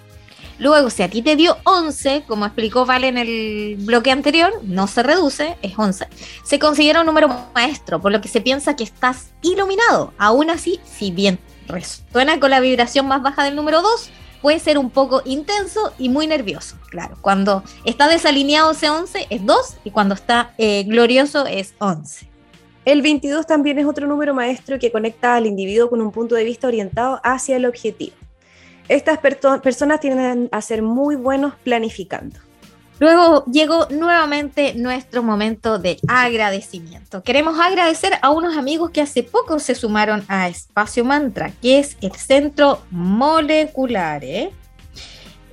Luego, 0.60 0.90
si 0.90 1.04
a 1.04 1.10
ti 1.10 1.22
te 1.22 1.38
dio 1.38 1.58
11, 1.64 2.26
como 2.28 2.46
explicó 2.46 2.86
Vale 2.86 3.08
en 3.08 3.18
el 3.18 3.78
bloque 3.80 4.12
anterior, 4.12 4.52
no 4.64 4.88
se 4.88 5.04
reduce, 5.04 5.58
es 5.62 5.80
11. 5.80 6.08
Se 6.44 6.60
considera 6.60 7.00
un 7.00 7.06
número 7.06 7.30
maestro, 7.56 8.02
por 8.02 8.12
lo 8.12 8.20
que 8.20 8.28
se 8.28 8.42
piensa 8.42 8.76
que 8.76 8.84
estás 8.84 9.30
iluminado. 9.42 10.14
Aún 10.18 10.50
así, 10.50 10.82
si 10.84 11.12
bien 11.12 11.40
resuena 11.68 12.40
con 12.42 12.50
la 12.50 12.60
vibración 12.60 13.08
más 13.08 13.22
baja 13.22 13.46
del 13.46 13.56
número 13.56 13.82
2, 13.82 14.12
puede 14.42 14.60
ser 14.60 14.78
un 14.78 14.90
poco 14.90 15.22
intenso 15.26 15.94
y 15.98 16.10
muy 16.10 16.28
nervioso. 16.28 16.76
Claro, 16.90 17.18
cuando 17.22 17.64
está 17.86 18.10
desalineado 18.10 18.72
ese 18.72 18.90
11 18.90 19.28
es 19.30 19.46
2 19.46 19.78
y 19.86 19.92
cuando 19.92 20.14
está 20.14 20.54
eh, 20.58 20.84
glorioso 20.84 21.46
es 21.46 21.74
11. 21.80 22.29
El 22.86 23.02
22 23.02 23.46
también 23.46 23.78
es 23.78 23.86
otro 23.86 24.08
número 24.08 24.34
maestro 24.34 24.80
que 24.80 24.92
conecta 24.92 25.36
al 25.36 25.46
individuo 25.46 25.90
con 25.90 26.02
un 26.02 26.12
punto 26.12 26.36
de 26.36 26.44
vista 26.44 26.68
orientado 26.68 27.20
hacia 27.24 27.58
el 27.58 27.66
objetivo. 27.66 28.16
Estas 28.88 29.20
personas 29.20 30.00
tienden 30.00 30.50
a 30.52 30.62
ser 30.62 30.82
muy 30.82 31.16
buenos 31.16 31.54
planificando. 31.64 32.40
Luego 33.00 33.46
llegó 33.46 33.88
nuevamente 33.92 34.74
nuestro 34.76 35.24
momento 35.24 35.80
de 35.80 36.00
agradecimiento. 36.08 37.24
Queremos 37.24 37.58
agradecer 37.58 38.14
a 38.22 38.30
unos 38.30 38.58
amigos 38.58 38.92
que 38.92 39.02
hace 39.02 39.24
poco 39.24 39.60
se 39.60 39.74
sumaron 39.74 40.26
a 40.28 40.50
Espacio 40.50 41.06
Mantra, 41.06 41.54
que 41.62 41.80
es 41.80 41.98
el 42.02 42.12
Centro 42.14 42.82
Molecular. 42.92 44.24
¿eh? 44.26 44.52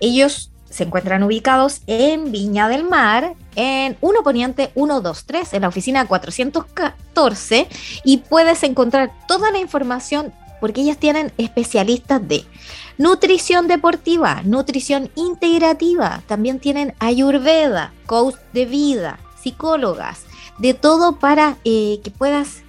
Ellos 0.01 0.51
se 0.77 0.85
encuentran 0.85 1.23
ubicados 1.23 1.81
en 1.87 2.31
Viña 2.31 2.69
del 2.69 2.85
Mar, 2.85 3.35
en 3.55 3.97
1 4.03 4.23
Poniente 4.23 4.71
123, 4.75 5.55
en 5.55 5.63
la 5.63 5.69
oficina 5.69 6.07
414, 6.07 7.67
y 8.05 8.19
puedes 8.19 8.63
encontrar 8.63 9.11
toda 9.27 9.51
la 9.51 9.59
información 9.59 10.35
porque 10.61 10.83
ellas 10.83 10.99
tienen 10.99 11.33
especialistas 11.39 12.27
de 12.29 12.45
nutrición 12.99 13.69
deportiva, 13.69 14.43
nutrición 14.45 15.11
integrativa, 15.15 16.23
también 16.27 16.61
tienen 16.61 16.95
ayurveda, 16.99 17.95
coach 18.05 18.37
de 18.53 18.67
vida, 18.67 19.19
psicólogas, 19.43 20.25
de 20.59 20.75
todo 20.75 21.19
para 21.19 21.57
eh, 21.65 22.01
que 22.05 22.11
puedas 22.11 22.63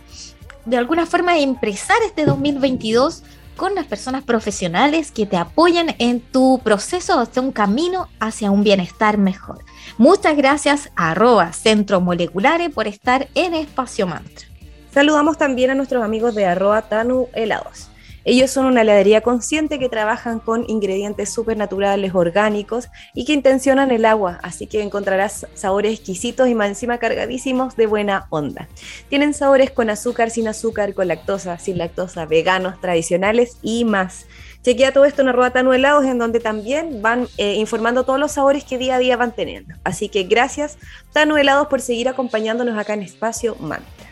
de 0.66 0.78
alguna 0.78 1.06
forma 1.06 1.40
empezar 1.40 1.98
este 2.06 2.26
2022 2.26 3.24
con 3.58 3.76
las 3.76 3.88
personas 3.88 4.24
profesionales 4.24 5.12
que 5.12 5.26
te 5.26 5.36
apoyen 5.36 5.96
en 6.00 6.22
tu 6.22 6.62
proceso 6.64 7.20
hacia 7.20 7.42
un 7.42 7.52
camino 7.52 8.08
hacia 8.20 8.52
un 8.52 8.64
bienestar 8.64 9.18
mejor. 9.18 9.66
Muchas 9.98 10.38
gracias 10.38 10.92
a 10.96 11.12
arroba 11.12 11.52
Centro 11.52 12.00
Moleculare 12.00 12.70
por 12.70 12.88
estar 12.88 13.28
en 13.36 13.56
Espacio 13.56 14.08
Mantra. 14.08 14.48
Saludamos 14.94 15.38
también 15.38 15.72
a 15.72 15.76
nuestros 15.76 16.04
amigos 16.04 16.36
de 16.36 16.46
arroba 16.46 16.84
Tanu 16.84 17.28
Helados. 17.34 17.90
Ellos 18.30 18.52
son 18.52 18.66
una 18.66 18.82
heladería 18.82 19.22
consciente 19.22 19.80
que 19.80 19.88
trabajan 19.88 20.42
con 20.42 20.70
ingredientes 20.70 21.32
supernaturales, 21.32 22.14
orgánicos 22.14 22.90
y 23.14 23.24
que 23.24 23.32
intencionan 23.32 23.90
el 23.90 24.04
agua, 24.04 24.38
así 24.44 24.68
que 24.68 24.82
encontrarás 24.82 25.48
sabores 25.54 25.94
exquisitos 25.94 26.50
y 26.50 26.54
más 26.54 26.68
encima 26.68 26.98
cargadísimos 26.98 27.78
de 27.78 27.86
buena 27.86 28.28
onda. 28.30 28.68
Tienen 29.08 29.34
sabores 29.34 29.72
con 29.72 29.90
azúcar, 29.90 30.30
sin 30.30 30.50
azúcar, 30.50 30.94
con 30.94 31.08
lactosa, 31.08 31.58
sin 31.58 31.78
lactosa, 31.78 32.26
veganos, 32.26 32.82
tradicionales 32.82 33.60
y 33.62 33.86
más. 33.86 34.26
Chequea 34.62 34.92
todo 34.92 35.06
esto 35.06 35.22
en 35.22 35.30
arroba 35.30 35.52
Tanu 35.52 35.72
Helados, 35.72 36.04
en 36.04 36.18
donde 36.18 36.42
también 36.42 37.02
van 37.02 37.30
eh, 37.38 37.54
informando 37.54 38.04
todos 38.04 38.20
los 38.20 38.34
sabores 38.34 38.66
que 38.66 38.78
día 38.78 38.96
a 38.96 39.00
día 39.00 39.16
van 39.16 39.34
teniendo. 39.34 39.74
Así 39.86 40.10
que 40.10 40.24
gracias, 40.24 40.78
Tanu 41.14 41.38
Helados, 41.38 41.68
por 41.68 41.80
seguir 41.80 42.10
acompañándonos 42.10 42.78
acá 42.78 42.94
en 42.94 43.04
Espacio 43.04 43.56
Mantra. 43.62 44.07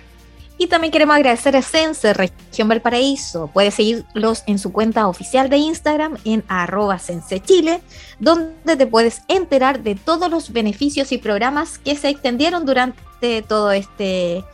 Y 0.58 0.68
también 0.68 0.92
queremos 0.92 1.18
agradecer 1.18 1.58
a 1.58 1.62
Sense 1.62 2.14
Región 2.14 2.70
Valparaíso. 2.70 3.50
Puedes 3.54 3.74
seguirlos 3.74 4.44
en 4.48 4.58
su 4.58 4.72
cuenta 4.72 5.08
oficial 5.08 5.50
de 5.50 5.58
Instagram 5.58 6.18
en 6.24 6.46
arroba 6.48 6.98
Chile, 7.46 7.82
donde 8.20 8.78
te 8.78 8.88
puedes 8.88 9.24
enterar 9.28 9.84
de 9.84 9.96
todos 9.96 10.30
los 10.30 10.54
beneficios 10.54 11.12
y 11.12 11.18
programas 11.18 11.78
que 11.78 11.98
se 11.98 12.08
extendieron 12.08 12.66
durante 12.66 13.42
todo 13.42 13.74
este 13.74 14.46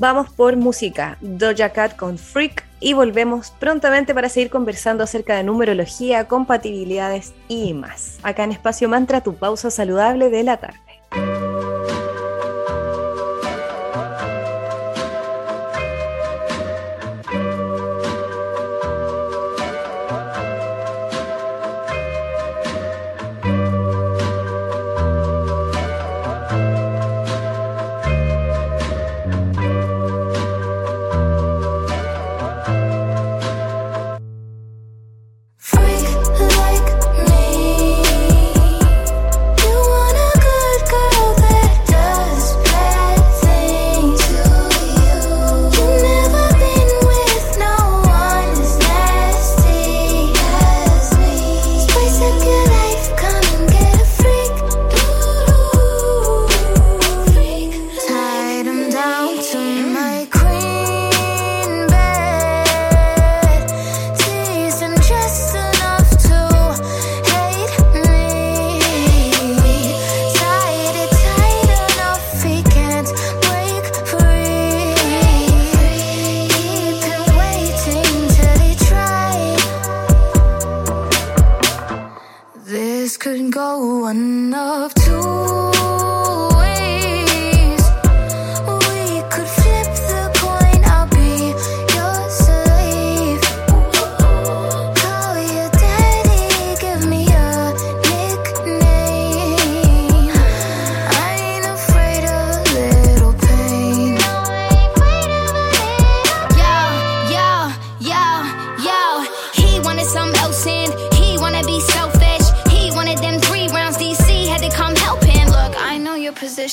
Vamos 0.00 0.30
por 0.30 0.56
música, 0.56 1.18
Doja 1.20 1.70
Cat 1.70 1.96
con 1.96 2.18
Freak 2.18 2.64
y 2.78 2.92
volvemos 2.92 3.50
prontamente 3.58 4.14
para 4.14 4.28
seguir 4.28 4.48
conversando 4.48 5.02
acerca 5.02 5.36
de 5.36 5.42
numerología, 5.42 6.28
compatibilidades 6.28 7.34
y 7.48 7.74
más. 7.74 8.20
Acá 8.22 8.44
en 8.44 8.52
Espacio 8.52 8.88
Mantra, 8.88 9.22
tu 9.22 9.34
pausa 9.34 9.72
saludable 9.72 10.30
de 10.30 10.44
la 10.44 10.58
tarde. 10.58 10.87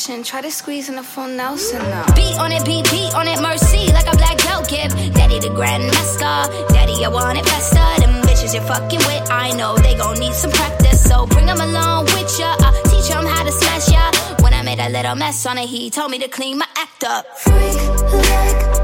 Try 0.06 0.42
to 0.42 0.52
squeeze 0.52 0.88
in 0.88 1.00
a 1.00 1.04
full 1.04 1.28
Nelson 1.28 1.80
now. 1.80 2.06
Beat 2.14 2.38
on 2.38 2.52
it, 2.52 2.64
beat, 2.64 2.86
beat 2.92 3.16
on 3.16 3.28
it, 3.28 3.42
mercy, 3.42 3.92
like 3.92 4.06
a 4.06 4.16
black 4.16 4.38
belt 4.38 4.70
give. 4.70 4.92
Daddy 5.16 5.40
the 5.40 5.50
grandmaster. 5.50 6.70
Daddy, 6.70 7.04
I 7.04 7.08
want 7.08 7.40
it 7.40 7.46
faster. 7.48 8.02
Them 8.02 8.22
bitches 8.22 8.54
you're 8.54 8.62
fucking 8.62 9.00
with, 9.00 9.32
I 9.32 9.50
know 9.58 9.76
they 9.78 9.96
gon' 9.96 10.20
need 10.20 10.36
some 10.36 10.52
practice. 10.52 11.04
So 11.10 11.26
bring 11.26 11.48
them 11.48 11.60
along 11.60 12.06
with 12.06 12.40
ya. 12.40 12.56
I 12.60 12.84
teach 12.86 13.10
them 13.10 13.26
how 13.26 13.44
to 13.46 13.52
smash 13.52 13.90
ya. 13.92 14.12
When 14.44 14.54
I 14.54 14.62
made 14.62 14.80
a 14.80 14.90
little 14.90 15.16
mess 15.16 15.44
on 15.48 15.58
it, 15.58 15.68
he 15.68 15.90
told 15.90 16.12
me 16.12 16.20
to 16.20 16.28
clean 16.28 16.60
my 16.60 16.68
act 16.78 17.04
up. 17.04 17.26
Freak 17.40 17.76
like 18.14 18.75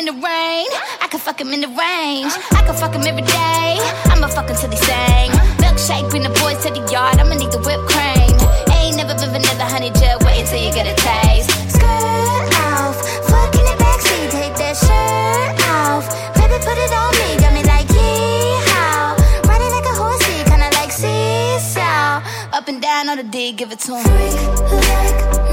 in 0.00 0.06
the 0.06 0.12
rain. 0.12 0.66
I 1.04 1.08
can 1.10 1.20
fuck 1.20 1.38
him 1.38 1.52
in 1.52 1.60
the 1.60 1.68
range. 1.68 2.32
I 2.56 2.64
can 2.64 2.74
fuck 2.74 2.94
him 2.94 3.04
every 3.04 3.22
day. 3.22 3.76
I'ma 4.08 4.28
fuck 4.28 4.48
him 4.48 4.56
till 4.56 4.70
he 4.70 4.80
sing. 4.88 5.30
Milkshake, 5.60 6.08
bring 6.08 6.22
the 6.22 6.32
boys 6.40 6.56
to 6.64 6.72
the 6.72 6.80
yard. 6.90 7.20
I'ma 7.20 7.34
need 7.36 7.52
the 7.52 7.60
whipped 7.60 7.84
cream. 7.92 8.32
Ain't 8.80 8.96
never 8.96 9.14
been 9.20 9.28
vanilla, 9.28 9.66
honey, 9.68 9.90
just 9.90 10.24
wait 10.24 10.40
until 10.40 10.56
you 10.64 10.72
get 10.72 10.88
a 10.88 10.96
taste. 10.96 11.52
Skirt 11.74 12.48
off, 12.64 12.96
fuck 13.28 13.52
in 13.60 13.64
the 13.68 13.76
backseat, 13.84 14.28
take 14.32 14.56
that 14.56 14.74
shirt 14.84 15.60
off. 15.68 16.08
Baby, 16.40 16.56
put 16.64 16.78
it 16.80 16.92
on 16.96 17.12
me, 17.20 17.28
got 17.36 17.52
me 17.52 17.62
like 17.68 17.88
yeehaw. 17.92 19.20
Riding 19.48 19.72
like 19.76 19.88
a 19.92 19.94
horsey, 20.00 20.38
kinda 20.48 20.70
like 20.80 20.92
seesaw. 20.92 22.24
Up 22.56 22.66
and 22.68 22.80
down 22.80 23.10
on 23.10 23.18
the 23.18 23.24
D, 23.24 23.52
give 23.52 23.70
it 23.70 23.80
to 23.84 24.00
him. 24.00 24.04
Freak 24.08 24.40
like 24.88 25.49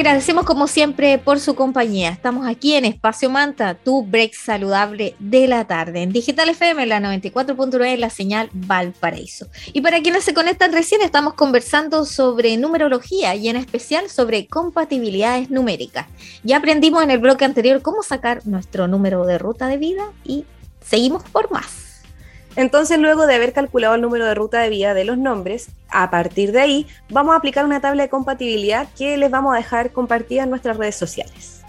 agradecemos 0.00 0.46
como 0.46 0.66
siempre 0.66 1.18
por 1.18 1.40
su 1.40 1.54
compañía. 1.54 2.08
Estamos 2.08 2.46
aquí 2.46 2.74
en 2.74 2.86
Espacio 2.86 3.28
Manta, 3.28 3.74
tu 3.74 4.02
break 4.02 4.32
saludable 4.32 5.14
de 5.18 5.46
la 5.46 5.66
tarde, 5.66 6.02
en 6.02 6.10
Digital 6.10 6.48
FM, 6.48 6.86
la 6.86 7.00
94.9, 7.00 7.96
la 7.98 8.08
señal 8.08 8.48
Valparaíso. 8.54 9.48
Y 9.74 9.82
para 9.82 10.00
quienes 10.00 10.24
se 10.24 10.32
conectan 10.32 10.72
recién, 10.72 11.02
estamos 11.02 11.34
conversando 11.34 12.06
sobre 12.06 12.56
numerología 12.56 13.34
y 13.34 13.50
en 13.50 13.56
especial 13.56 14.08
sobre 14.08 14.46
compatibilidades 14.46 15.50
numéricas. 15.50 16.06
Ya 16.44 16.56
aprendimos 16.56 17.02
en 17.02 17.10
el 17.10 17.18
bloque 17.18 17.44
anterior 17.44 17.82
cómo 17.82 18.02
sacar 18.02 18.46
nuestro 18.46 18.88
número 18.88 19.26
de 19.26 19.36
ruta 19.36 19.66
de 19.66 19.76
vida 19.76 20.04
y 20.24 20.46
seguimos 20.80 21.24
por 21.24 21.50
más. 21.50 21.79
Entonces, 22.56 22.98
luego 22.98 23.26
de 23.26 23.34
haber 23.34 23.52
calculado 23.52 23.94
el 23.94 24.00
número 24.00 24.26
de 24.26 24.34
ruta 24.34 24.60
de 24.60 24.70
vida 24.70 24.94
de 24.94 25.04
los 25.04 25.18
nombres, 25.18 25.68
a 25.88 26.10
partir 26.10 26.52
de 26.52 26.60
ahí 26.60 26.86
vamos 27.08 27.34
a 27.34 27.36
aplicar 27.36 27.64
una 27.64 27.80
tabla 27.80 28.04
de 28.04 28.08
compatibilidad 28.08 28.88
que 28.96 29.16
les 29.16 29.30
vamos 29.30 29.54
a 29.54 29.58
dejar 29.58 29.92
compartida 29.92 30.42
en 30.42 30.50
nuestras 30.50 30.76
redes 30.76 30.96
sociales. 30.96 31.62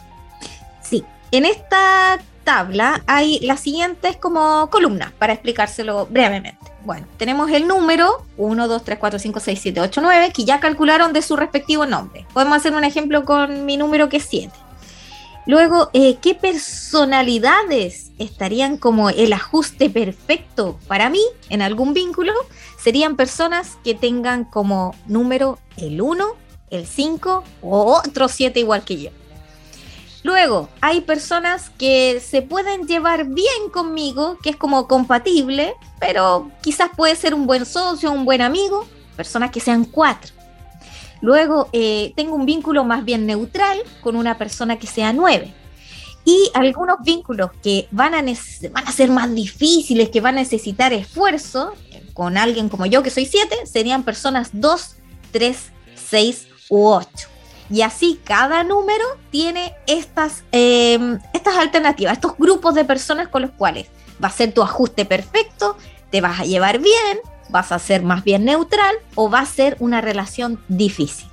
Sí, 0.81 1.03
en 1.31 1.45
esta 1.45 2.19
tabla 2.43 3.03
hay 3.05 3.39
las 3.39 3.59
siguientes 3.59 4.17
como 4.17 4.69
columnas 4.69 5.11
para 5.13 5.33
explicárselo 5.33 6.07
brevemente. 6.07 6.57
Bueno, 6.83 7.05
tenemos 7.17 7.51
el 7.51 7.67
número 7.67 8.25
1, 8.37 8.67
2, 8.67 8.83
3, 8.83 8.97
4, 8.97 9.19
5, 9.19 9.39
6, 9.39 9.59
7, 9.61 9.81
8, 9.81 10.01
9 10.01 10.31
que 10.33 10.45
ya 10.45 10.59
calcularon 10.59 11.13
de 11.13 11.21
su 11.21 11.35
respectivo 11.35 11.85
nombre. 11.85 12.25
Podemos 12.33 12.57
hacer 12.57 12.73
un 12.73 12.83
ejemplo 12.83 13.23
con 13.23 13.65
mi 13.65 13.77
número 13.77 14.09
que 14.09 14.17
es 14.17 14.25
7. 14.25 14.51
Luego, 15.47 15.89
eh, 15.93 16.17
¿qué 16.21 16.35
personalidades 16.35 18.11
estarían 18.19 18.77
como 18.77 19.09
el 19.09 19.33
ajuste 19.33 19.89
perfecto 19.89 20.79
para 20.87 21.09
mí 21.09 21.21
en 21.49 21.61
algún 21.61 21.93
vínculo? 21.93 22.33
Serían 22.79 23.15
personas 23.15 23.77
que 23.83 23.95
tengan 23.95 24.45
como 24.45 24.95
número 25.07 25.57
el 25.77 25.99
1, 26.01 26.25
el 26.69 26.85
5 26.85 27.43
o 27.63 27.85
otro 27.97 28.27
7 28.27 28.59
igual 28.59 28.83
que 28.83 29.01
yo. 29.01 29.09
Luego, 30.23 30.69
hay 30.81 31.01
personas 31.01 31.71
que 31.71 32.19
se 32.19 32.43
pueden 32.43 32.87
llevar 32.87 33.25
bien 33.25 33.69
conmigo, 33.73 34.37
que 34.43 34.51
es 34.51 34.55
como 34.55 34.87
compatible, 34.87 35.73
pero 35.99 36.51
quizás 36.61 36.91
puede 36.95 37.15
ser 37.15 37.33
un 37.33 37.47
buen 37.47 37.65
socio, 37.65 38.11
un 38.11 38.25
buen 38.25 38.41
amigo, 38.41 38.87
personas 39.15 39.49
que 39.49 39.59
sean 39.59 39.85
cuatro. 39.85 40.40
Luego 41.21 41.69
eh, 41.71 42.13
tengo 42.15 42.35
un 42.35 42.45
vínculo 42.45 42.83
más 42.83 43.05
bien 43.05 43.25
neutral 43.25 43.79
con 44.01 44.15
una 44.15 44.37
persona 44.37 44.77
que 44.77 44.87
sea 44.87 45.13
nueve. 45.13 45.53
Y 46.25 46.51
algunos 46.53 46.97
vínculos 47.03 47.51
que 47.63 47.87
van 47.91 48.13
a, 48.13 48.21
van 48.21 48.87
a 48.87 48.91
ser 48.91 49.09
más 49.09 49.33
difíciles, 49.33 50.09
que 50.09 50.21
van 50.21 50.35
a 50.35 50.41
necesitar 50.41 50.93
esfuerzo, 50.93 51.73
con 52.13 52.37
alguien 52.37 52.69
como 52.69 52.85
yo 52.85 53.01
que 53.01 53.09
soy 53.09 53.25
siete, 53.25 53.55
serían 53.65 54.03
personas 54.03 54.49
dos, 54.53 54.95
tres, 55.31 55.71
seis 55.95 56.47
u 56.69 56.87
ocho. 56.87 57.27
Y 57.69 57.81
así 57.81 58.19
cada 58.23 58.63
número 58.63 59.05
tiene 59.31 59.73
estas, 59.87 60.43
em, 60.51 61.19
estas 61.33 61.55
alternativas, 61.55 62.13
estos 62.13 62.37
grupos 62.37 62.75
de 62.75 62.83
personas 62.83 63.29
con 63.29 63.43
los 63.43 63.51
cuales 63.51 63.87
va 64.23 64.27
a 64.27 64.31
ser 64.31 64.53
tu 64.53 64.61
ajuste 64.61 65.05
perfecto, 65.05 65.77
te 66.09 66.21
vas 66.21 66.41
a 66.41 66.43
llevar 66.43 66.79
bien, 66.79 67.19
vas 67.51 67.71
a 67.71 67.79
ser 67.79 68.01
más 68.03 68.23
bien 68.23 68.45
neutral 68.45 68.95
o 69.15 69.29
va 69.29 69.39
a 69.39 69.45
ser 69.45 69.75
una 69.79 70.01
relación 70.01 70.63
difícil. 70.67 71.27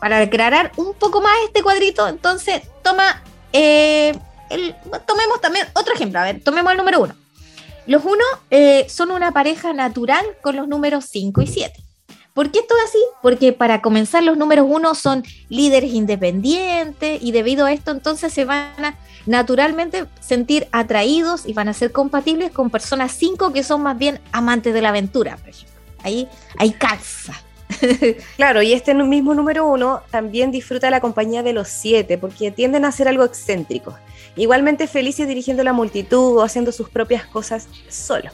Para 0.00 0.18
aclarar 0.18 0.72
un 0.76 0.94
poco 0.94 1.20
más 1.20 1.32
este 1.46 1.62
cuadrito, 1.62 2.06
entonces 2.08 2.62
toma, 2.82 3.22
eh, 3.52 4.16
tomemos 5.06 5.40
también 5.40 5.66
otro 5.74 5.94
ejemplo, 5.94 6.18
a 6.18 6.24
ver, 6.24 6.42
tomemos 6.42 6.72
el 6.72 6.78
número 6.78 7.00
uno. 7.00 7.14
Los 7.86 8.04
uno 8.04 8.24
eh, 8.50 8.86
son 8.88 9.10
una 9.10 9.32
pareja 9.32 9.72
natural 9.72 10.24
con 10.40 10.56
los 10.56 10.68
números 10.68 11.06
5 11.10 11.42
y 11.42 11.46
7. 11.46 11.81
¿Por 12.34 12.50
qué 12.50 12.60
esto 12.60 12.74
es 12.78 12.84
así? 12.84 12.98
Porque 13.20 13.52
para 13.52 13.82
comenzar 13.82 14.22
los 14.22 14.38
números 14.38 14.66
uno 14.68 14.94
son 14.94 15.22
líderes 15.48 15.92
independientes 15.92 17.22
y 17.22 17.32
debido 17.32 17.66
a 17.66 17.72
esto 17.72 17.90
entonces 17.90 18.32
se 18.32 18.46
van 18.46 18.84
a 18.84 18.96
naturalmente 19.26 20.06
sentir 20.20 20.66
atraídos 20.72 21.46
y 21.46 21.52
van 21.52 21.68
a 21.68 21.74
ser 21.74 21.92
compatibles 21.92 22.50
con 22.50 22.70
personas 22.70 23.12
cinco 23.12 23.52
que 23.52 23.62
son 23.62 23.82
más 23.82 23.98
bien 23.98 24.18
amantes 24.32 24.72
de 24.72 24.80
la 24.80 24.88
aventura, 24.88 25.36
por 25.36 25.50
ejemplo. 25.50 25.72
Ahí, 26.02 26.28
ahí 26.58 26.72
calza. 26.72 27.34
claro, 28.36 28.62
y 28.62 28.72
este 28.72 28.94
mismo 28.94 29.34
número 29.34 29.66
uno 29.66 30.00
también 30.10 30.50
disfruta 30.50 30.90
la 30.90 31.00
compañía 31.00 31.42
de 31.42 31.52
los 31.52 31.68
siete 31.68 32.18
porque 32.18 32.50
tienden 32.50 32.84
a 32.84 32.92
ser 32.92 33.08
algo 33.08 33.24
excéntricos. 33.24 33.94
Igualmente 34.36 34.86
felices 34.86 35.28
dirigiendo 35.28 35.62
la 35.62 35.72
multitud 35.72 36.38
o 36.38 36.42
haciendo 36.42 36.72
sus 36.72 36.88
propias 36.88 37.26
cosas 37.26 37.68
solo. 37.88 38.30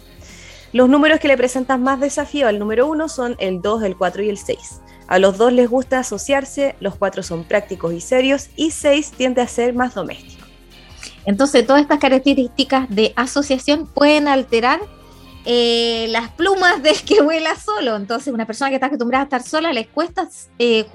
Los 0.72 0.88
números 0.88 1.18
que 1.18 1.28
le 1.28 1.37
presentan 1.37 1.83
más 1.83 1.98
desafío 2.00 2.46
al 2.46 2.59
número 2.59 2.87
uno 2.87 3.09
son 3.09 3.37
el 3.38 3.62
2, 3.62 3.83
el 3.85 3.96
4 3.96 4.22
y 4.22 4.28
el 4.28 4.38
6. 4.38 4.83
A 5.07 5.18
los 5.18 5.38
dos 5.38 5.52
les 5.52 5.70
gusta 5.70 6.00
asociarse, 6.00 6.76
los 6.81 6.94
cuatro 6.94 7.22
son 7.22 7.44
prácticos 7.44 7.94
y 7.94 8.00
serios 8.02 8.50
y 8.57 8.70
6 8.72 9.12
tiende 9.12 9.40
a 9.40 9.48
ser 9.48 9.74
más 9.74 9.94
doméstico. 9.94 10.46
Entonces, 11.24 11.66
todas 11.66 11.81
estas 11.81 11.98
características 11.98 12.90
de 12.90 13.14
asociación 13.16 13.87
pueden 13.87 14.28
alterar 14.28 14.81
eh, 15.46 16.07
las 16.11 16.31
plumas 16.33 16.83
del 16.83 17.00
que 17.00 17.22
vuela 17.22 17.57
solo. 17.57 17.96
Entonces, 17.96 18.35
una 18.35 18.46
persona 18.46 18.68
que 18.68 18.74
está 18.74 18.88
acostumbrada 18.88 19.22
a 19.22 19.24
estar 19.24 19.42
sola 19.42 19.72
les 19.72 19.88
cuesta 19.88 20.28
eh, 20.59 20.87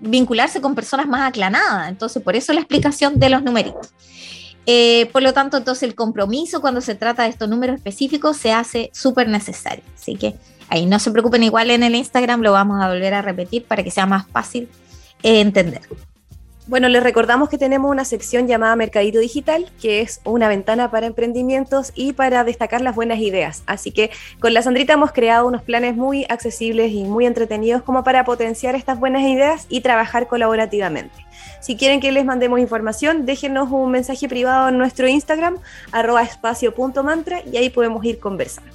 vincularse 0.00 0.60
con 0.60 0.74
personas 0.74 1.06
más 1.06 1.28
aclanadas. 1.28 1.88
Entonces, 1.88 2.20
por 2.20 2.34
eso 2.34 2.52
la 2.52 2.60
explicación 2.60 3.20
de 3.20 3.28
los 3.28 3.44
numeritos. 3.44 3.94
Eh, 4.66 5.08
por 5.12 5.22
lo 5.22 5.32
tanto, 5.32 5.56
entonces 5.56 5.82
el 5.82 5.94
compromiso 5.94 6.60
cuando 6.60 6.80
se 6.80 6.94
trata 6.94 7.24
de 7.24 7.30
estos 7.30 7.48
números 7.48 7.76
específicos 7.76 8.36
se 8.36 8.52
hace 8.52 8.90
súper 8.92 9.28
necesario. 9.28 9.84
Así 9.94 10.16
que 10.16 10.34
ahí 10.68 10.86
no 10.86 10.98
se 10.98 11.10
preocupen, 11.10 11.42
igual 11.42 11.70
en 11.70 11.82
el 11.82 11.94
Instagram 11.94 12.42
lo 12.42 12.52
vamos 12.52 12.82
a 12.82 12.88
volver 12.88 13.14
a 13.14 13.22
repetir 13.22 13.64
para 13.64 13.82
que 13.82 13.90
sea 13.90 14.06
más 14.06 14.26
fácil 14.28 14.68
entender. 15.22 15.82
Bueno, 16.68 16.88
les 16.88 17.02
recordamos 17.02 17.48
que 17.48 17.58
tenemos 17.58 17.90
una 17.90 18.04
sección 18.04 18.46
llamada 18.46 18.76
Mercadito 18.76 19.18
Digital, 19.18 19.68
que 19.80 20.00
es 20.00 20.20
una 20.24 20.46
ventana 20.46 20.92
para 20.92 21.06
emprendimientos 21.06 21.90
y 21.96 22.12
para 22.12 22.44
destacar 22.44 22.80
las 22.82 22.94
buenas 22.94 23.18
ideas. 23.18 23.64
Así 23.66 23.90
que 23.90 24.10
con 24.38 24.54
la 24.54 24.62
Sandrita 24.62 24.92
hemos 24.92 25.10
creado 25.10 25.48
unos 25.48 25.62
planes 25.62 25.96
muy 25.96 26.24
accesibles 26.28 26.92
y 26.92 27.02
muy 27.02 27.26
entretenidos 27.26 27.82
como 27.82 28.04
para 28.04 28.24
potenciar 28.24 28.76
estas 28.76 29.00
buenas 29.00 29.22
ideas 29.22 29.66
y 29.68 29.80
trabajar 29.80 30.28
colaborativamente. 30.28 31.26
Si 31.62 31.76
quieren 31.76 32.00
que 32.00 32.10
les 32.10 32.24
mandemos 32.24 32.58
información, 32.58 33.24
déjenos 33.24 33.70
un 33.70 33.90
mensaje 33.92 34.28
privado 34.28 34.68
en 34.68 34.78
nuestro 34.78 35.06
Instagram, 35.06 35.58
arroba 35.92 36.22
espacio.mantra, 36.22 37.40
y 37.50 37.56
ahí 37.56 37.70
podemos 37.70 38.04
ir 38.04 38.18
conversando. 38.18 38.70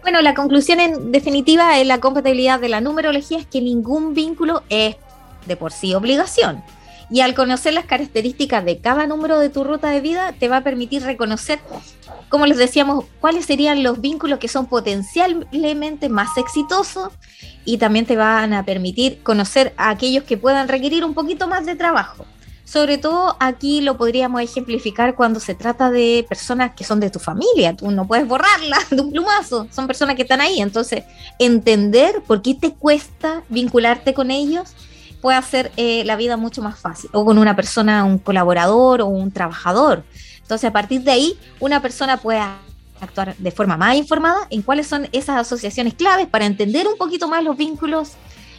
Bueno, 0.00 0.22
la 0.22 0.34
conclusión 0.34 0.80
en 0.80 1.12
definitiva 1.12 1.78
en 1.78 1.88
la 1.88 2.00
compatibilidad 2.00 2.58
de 2.58 2.70
la 2.70 2.80
numerología 2.80 3.38
es 3.38 3.46
que 3.46 3.60
ningún 3.60 4.14
vínculo 4.14 4.62
es 4.70 4.96
de 5.46 5.56
por 5.56 5.72
sí 5.72 5.94
obligación 5.94 6.64
y 7.12 7.20
al 7.20 7.34
conocer 7.34 7.74
las 7.74 7.84
características 7.84 8.64
de 8.64 8.78
cada 8.78 9.06
número 9.06 9.38
de 9.38 9.50
tu 9.50 9.64
ruta 9.64 9.90
de 9.90 10.00
vida, 10.00 10.32
te 10.32 10.48
va 10.48 10.56
a 10.56 10.60
permitir 10.62 11.02
reconocer, 11.02 11.60
como 12.30 12.46
les 12.46 12.56
decíamos, 12.56 13.04
cuáles 13.20 13.44
serían 13.44 13.82
los 13.82 14.00
vínculos 14.00 14.38
que 14.38 14.48
son 14.48 14.64
potencialmente 14.64 16.08
más 16.08 16.30
exitosos 16.38 17.12
y 17.64 17.78
también 17.78 18.06
te 18.06 18.16
van 18.16 18.52
a 18.52 18.64
permitir 18.64 19.22
conocer 19.22 19.72
a 19.76 19.90
aquellos 19.90 20.24
que 20.24 20.36
puedan 20.36 20.68
requerir 20.68 21.04
un 21.04 21.14
poquito 21.14 21.46
más 21.48 21.66
de 21.66 21.76
trabajo. 21.76 22.26
Sobre 22.64 22.96
todo 22.96 23.36
aquí 23.38 23.82
lo 23.82 23.98
podríamos 23.98 24.40
ejemplificar 24.40 25.14
cuando 25.14 25.40
se 25.40 25.54
trata 25.54 25.90
de 25.90 26.24
personas 26.28 26.72
que 26.74 26.84
son 26.84 27.00
de 27.00 27.10
tu 27.10 27.18
familia. 27.18 27.76
Tú 27.76 27.90
no 27.90 28.06
puedes 28.06 28.26
borrarlas 28.26 28.88
de 28.90 29.00
un 29.00 29.10
plumazo. 29.10 29.66
Son 29.70 29.86
personas 29.86 30.16
que 30.16 30.22
están 30.22 30.40
ahí. 30.40 30.60
Entonces, 30.60 31.04
entender 31.38 32.22
por 32.26 32.40
qué 32.40 32.54
te 32.54 32.72
cuesta 32.72 33.42
vincularte 33.48 34.14
con 34.14 34.30
ellos 34.30 34.74
puede 35.20 35.36
hacer 35.36 35.70
eh, 35.76 36.02
la 36.04 36.16
vida 36.16 36.36
mucho 36.36 36.62
más 36.62 36.78
fácil, 36.78 37.08
o 37.12 37.24
con 37.24 37.38
una 37.38 37.54
persona, 37.54 38.04
un 38.04 38.18
colaborador 38.18 39.02
o 39.02 39.06
un 39.06 39.30
trabajador. 39.30 40.02
Entonces, 40.40 40.68
a 40.68 40.72
partir 40.72 41.02
de 41.02 41.12
ahí, 41.12 41.38
una 41.60 41.80
persona 41.80 42.16
puede 42.16 42.40
actuar 43.02 43.36
de 43.36 43.50
forma 43.50 43.76
más 43.76 43.96
informada 43.96 44.46
en 44.50 44.62
cuáles 44.62 44.86
son 44.86 45.08
esas 45.12 45.36
asociaciones 45.36 45.94
claves 45.94 46.26
para 46.28 46.46
entender 46.46 46.86
un 46.86 46.96
poquito 46.96 47.28
más 47.28 47.42
los 47.42 47.56
vínculos 47.56 48.12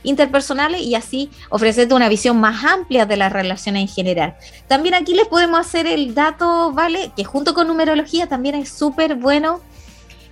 interpersonales 0.03 0.81
y 0.81 0.95
así 0.95 1.29
ofrecerte 1.49 1.93
una 1.93 2.09
visión 2.09 2.37
más 2.39 2.63
amplia 2.63 3.05
de 3.05 3.17
las 3.17 3.31
relaciones 3.31 3.83
en 3.83 3.87
general. 3.87 4.35
También 4.67 4.95
aquí 4.95 5.13
les 5.15 5.27
podemos 5.27 5.59
hacer 5.59 5.87
el 5.87 6.13
dato, 6.13 6.71
¿vale? 6.73 7.11
Que 7.15 7.23
junto 7.23 7.53
con 7.53 7.67
numerología 7.67 8.27
también 8.27 8.55
es 8.55 8.69
súper 8.69 9.15
bueno 9.15 9.61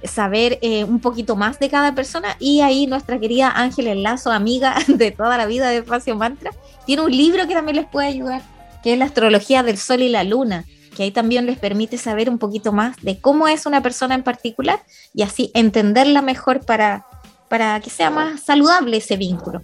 saber 0.04 0.60
eh, 0.62 0.84
un 0.84 1.00
poquito 1.00 1.36
más 1.36 1.60
de 1.60 1.70
cada 1.70 1.94
persona 1.94 2.36
y 2.40 2.62
ahí 2.62 2.88
nuestra 2.88 3.20
querida 3.20 3.52
Ángeles 3.52 3.98
Lazo, 3.98 4.32
amiga 4.32 4.76
de 4.88 5.12
toda 5.12 5.38
la 5.38 5.46
vida 5.46 5.70
de 5.70 5.78
Espacio 5.78 6.16
Mantra, 6.16 6.52
tiene 6.86 7.04
un 7.04 7.12
libro 7.12 7.48
que 7.48 7.54
también 7.54 7.78
les 7.78 7.86
puede 7.86 8.08
ayudar, 8.08 8.42
que 8.84 8.94
es 8.94 9.00
la 9.00 9.06
astrología 9.06 9.64
del 9.64 9.78
Sol 9.78 10.02
y 10.02 10.10
la 10.10 10.24
Luna, 10.24 10.66
que 11.02 11.06
ahí 11.06 11.12
también 11.12 11.48
les 11.48 11.58
permite 11.58 11.98
saber 11.98 12.30
un 12.30 12.38
poquito 12.38 12.72
más 12.72 12.96
de 13.02 13.20
cómo 13.20 13.48
es 13.48 13.66
una 13.66 13.82
persona 13.82 14.14
en 14.14 14.22
particular 14.22 14.84
y 15.16 15.24
así 15.24 15.50
entenderla 15.56 16.22
mejor 16.22 16.64
para, 16.64 17.08
para 17.50 17.80
que 17.80 17.90
sea 17.90 18.12
más 18.12 18.42
saludable 18.42 18.98
ese 18.98 19.18
vínculo. 19.18 19.64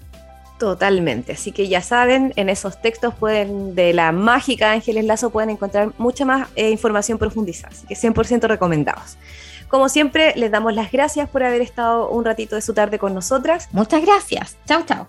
Totalmente, 0.58 1.34
así 1.34 1.52
que 1.52 1.68
ya 1.68 1.82
saben, 1.82 2.34
en 2.38 2.50
esos 2.50 2.82
textos 2.82 3.14
pueden 3.14 3.76
de 3.76 3.94
la 3.94 4.12
mágica 4.12 4.72
Ángeles 4.72 5.06
Lazo 5.06 5.30
pueden 5.30 5.52
encontrar 5.52 5.92
mucha 6.00 6.26
más 6.26 6.50
eh, 6.56 6.72
información 6.72 7.20
profundizada, 7.20 7.72
así 7.72 7.86
que 7.86 7.94
100% 7.94 8.48
recomendados. 8.48 9.20
Como 9.68 9.90
siempre, 9.90 10.34
les 10.38 10.50
damos 10.50 10.74
las 10.74 10.92
gracias 10.92 11.30
por 11.30 11.44
haber 11.44 11.62
estado 11.62 12.10
un 12.10 12.26
ratito 12.26 12.56
de 12.56 12.64
su 12.64 12.74
tarde 12.74 12.98
con 12.98 13.14
nosotras. 13.14 13.70
Muchas 13.74 14.02
gracias. 14.02 14.58
Chao, 14.66 14.82
chao. 14.88 15.08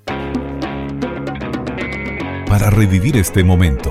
Para 2.47 2.69
revivir 2.69 3.17
este 3.17 3.43
momento, 3.43 3.91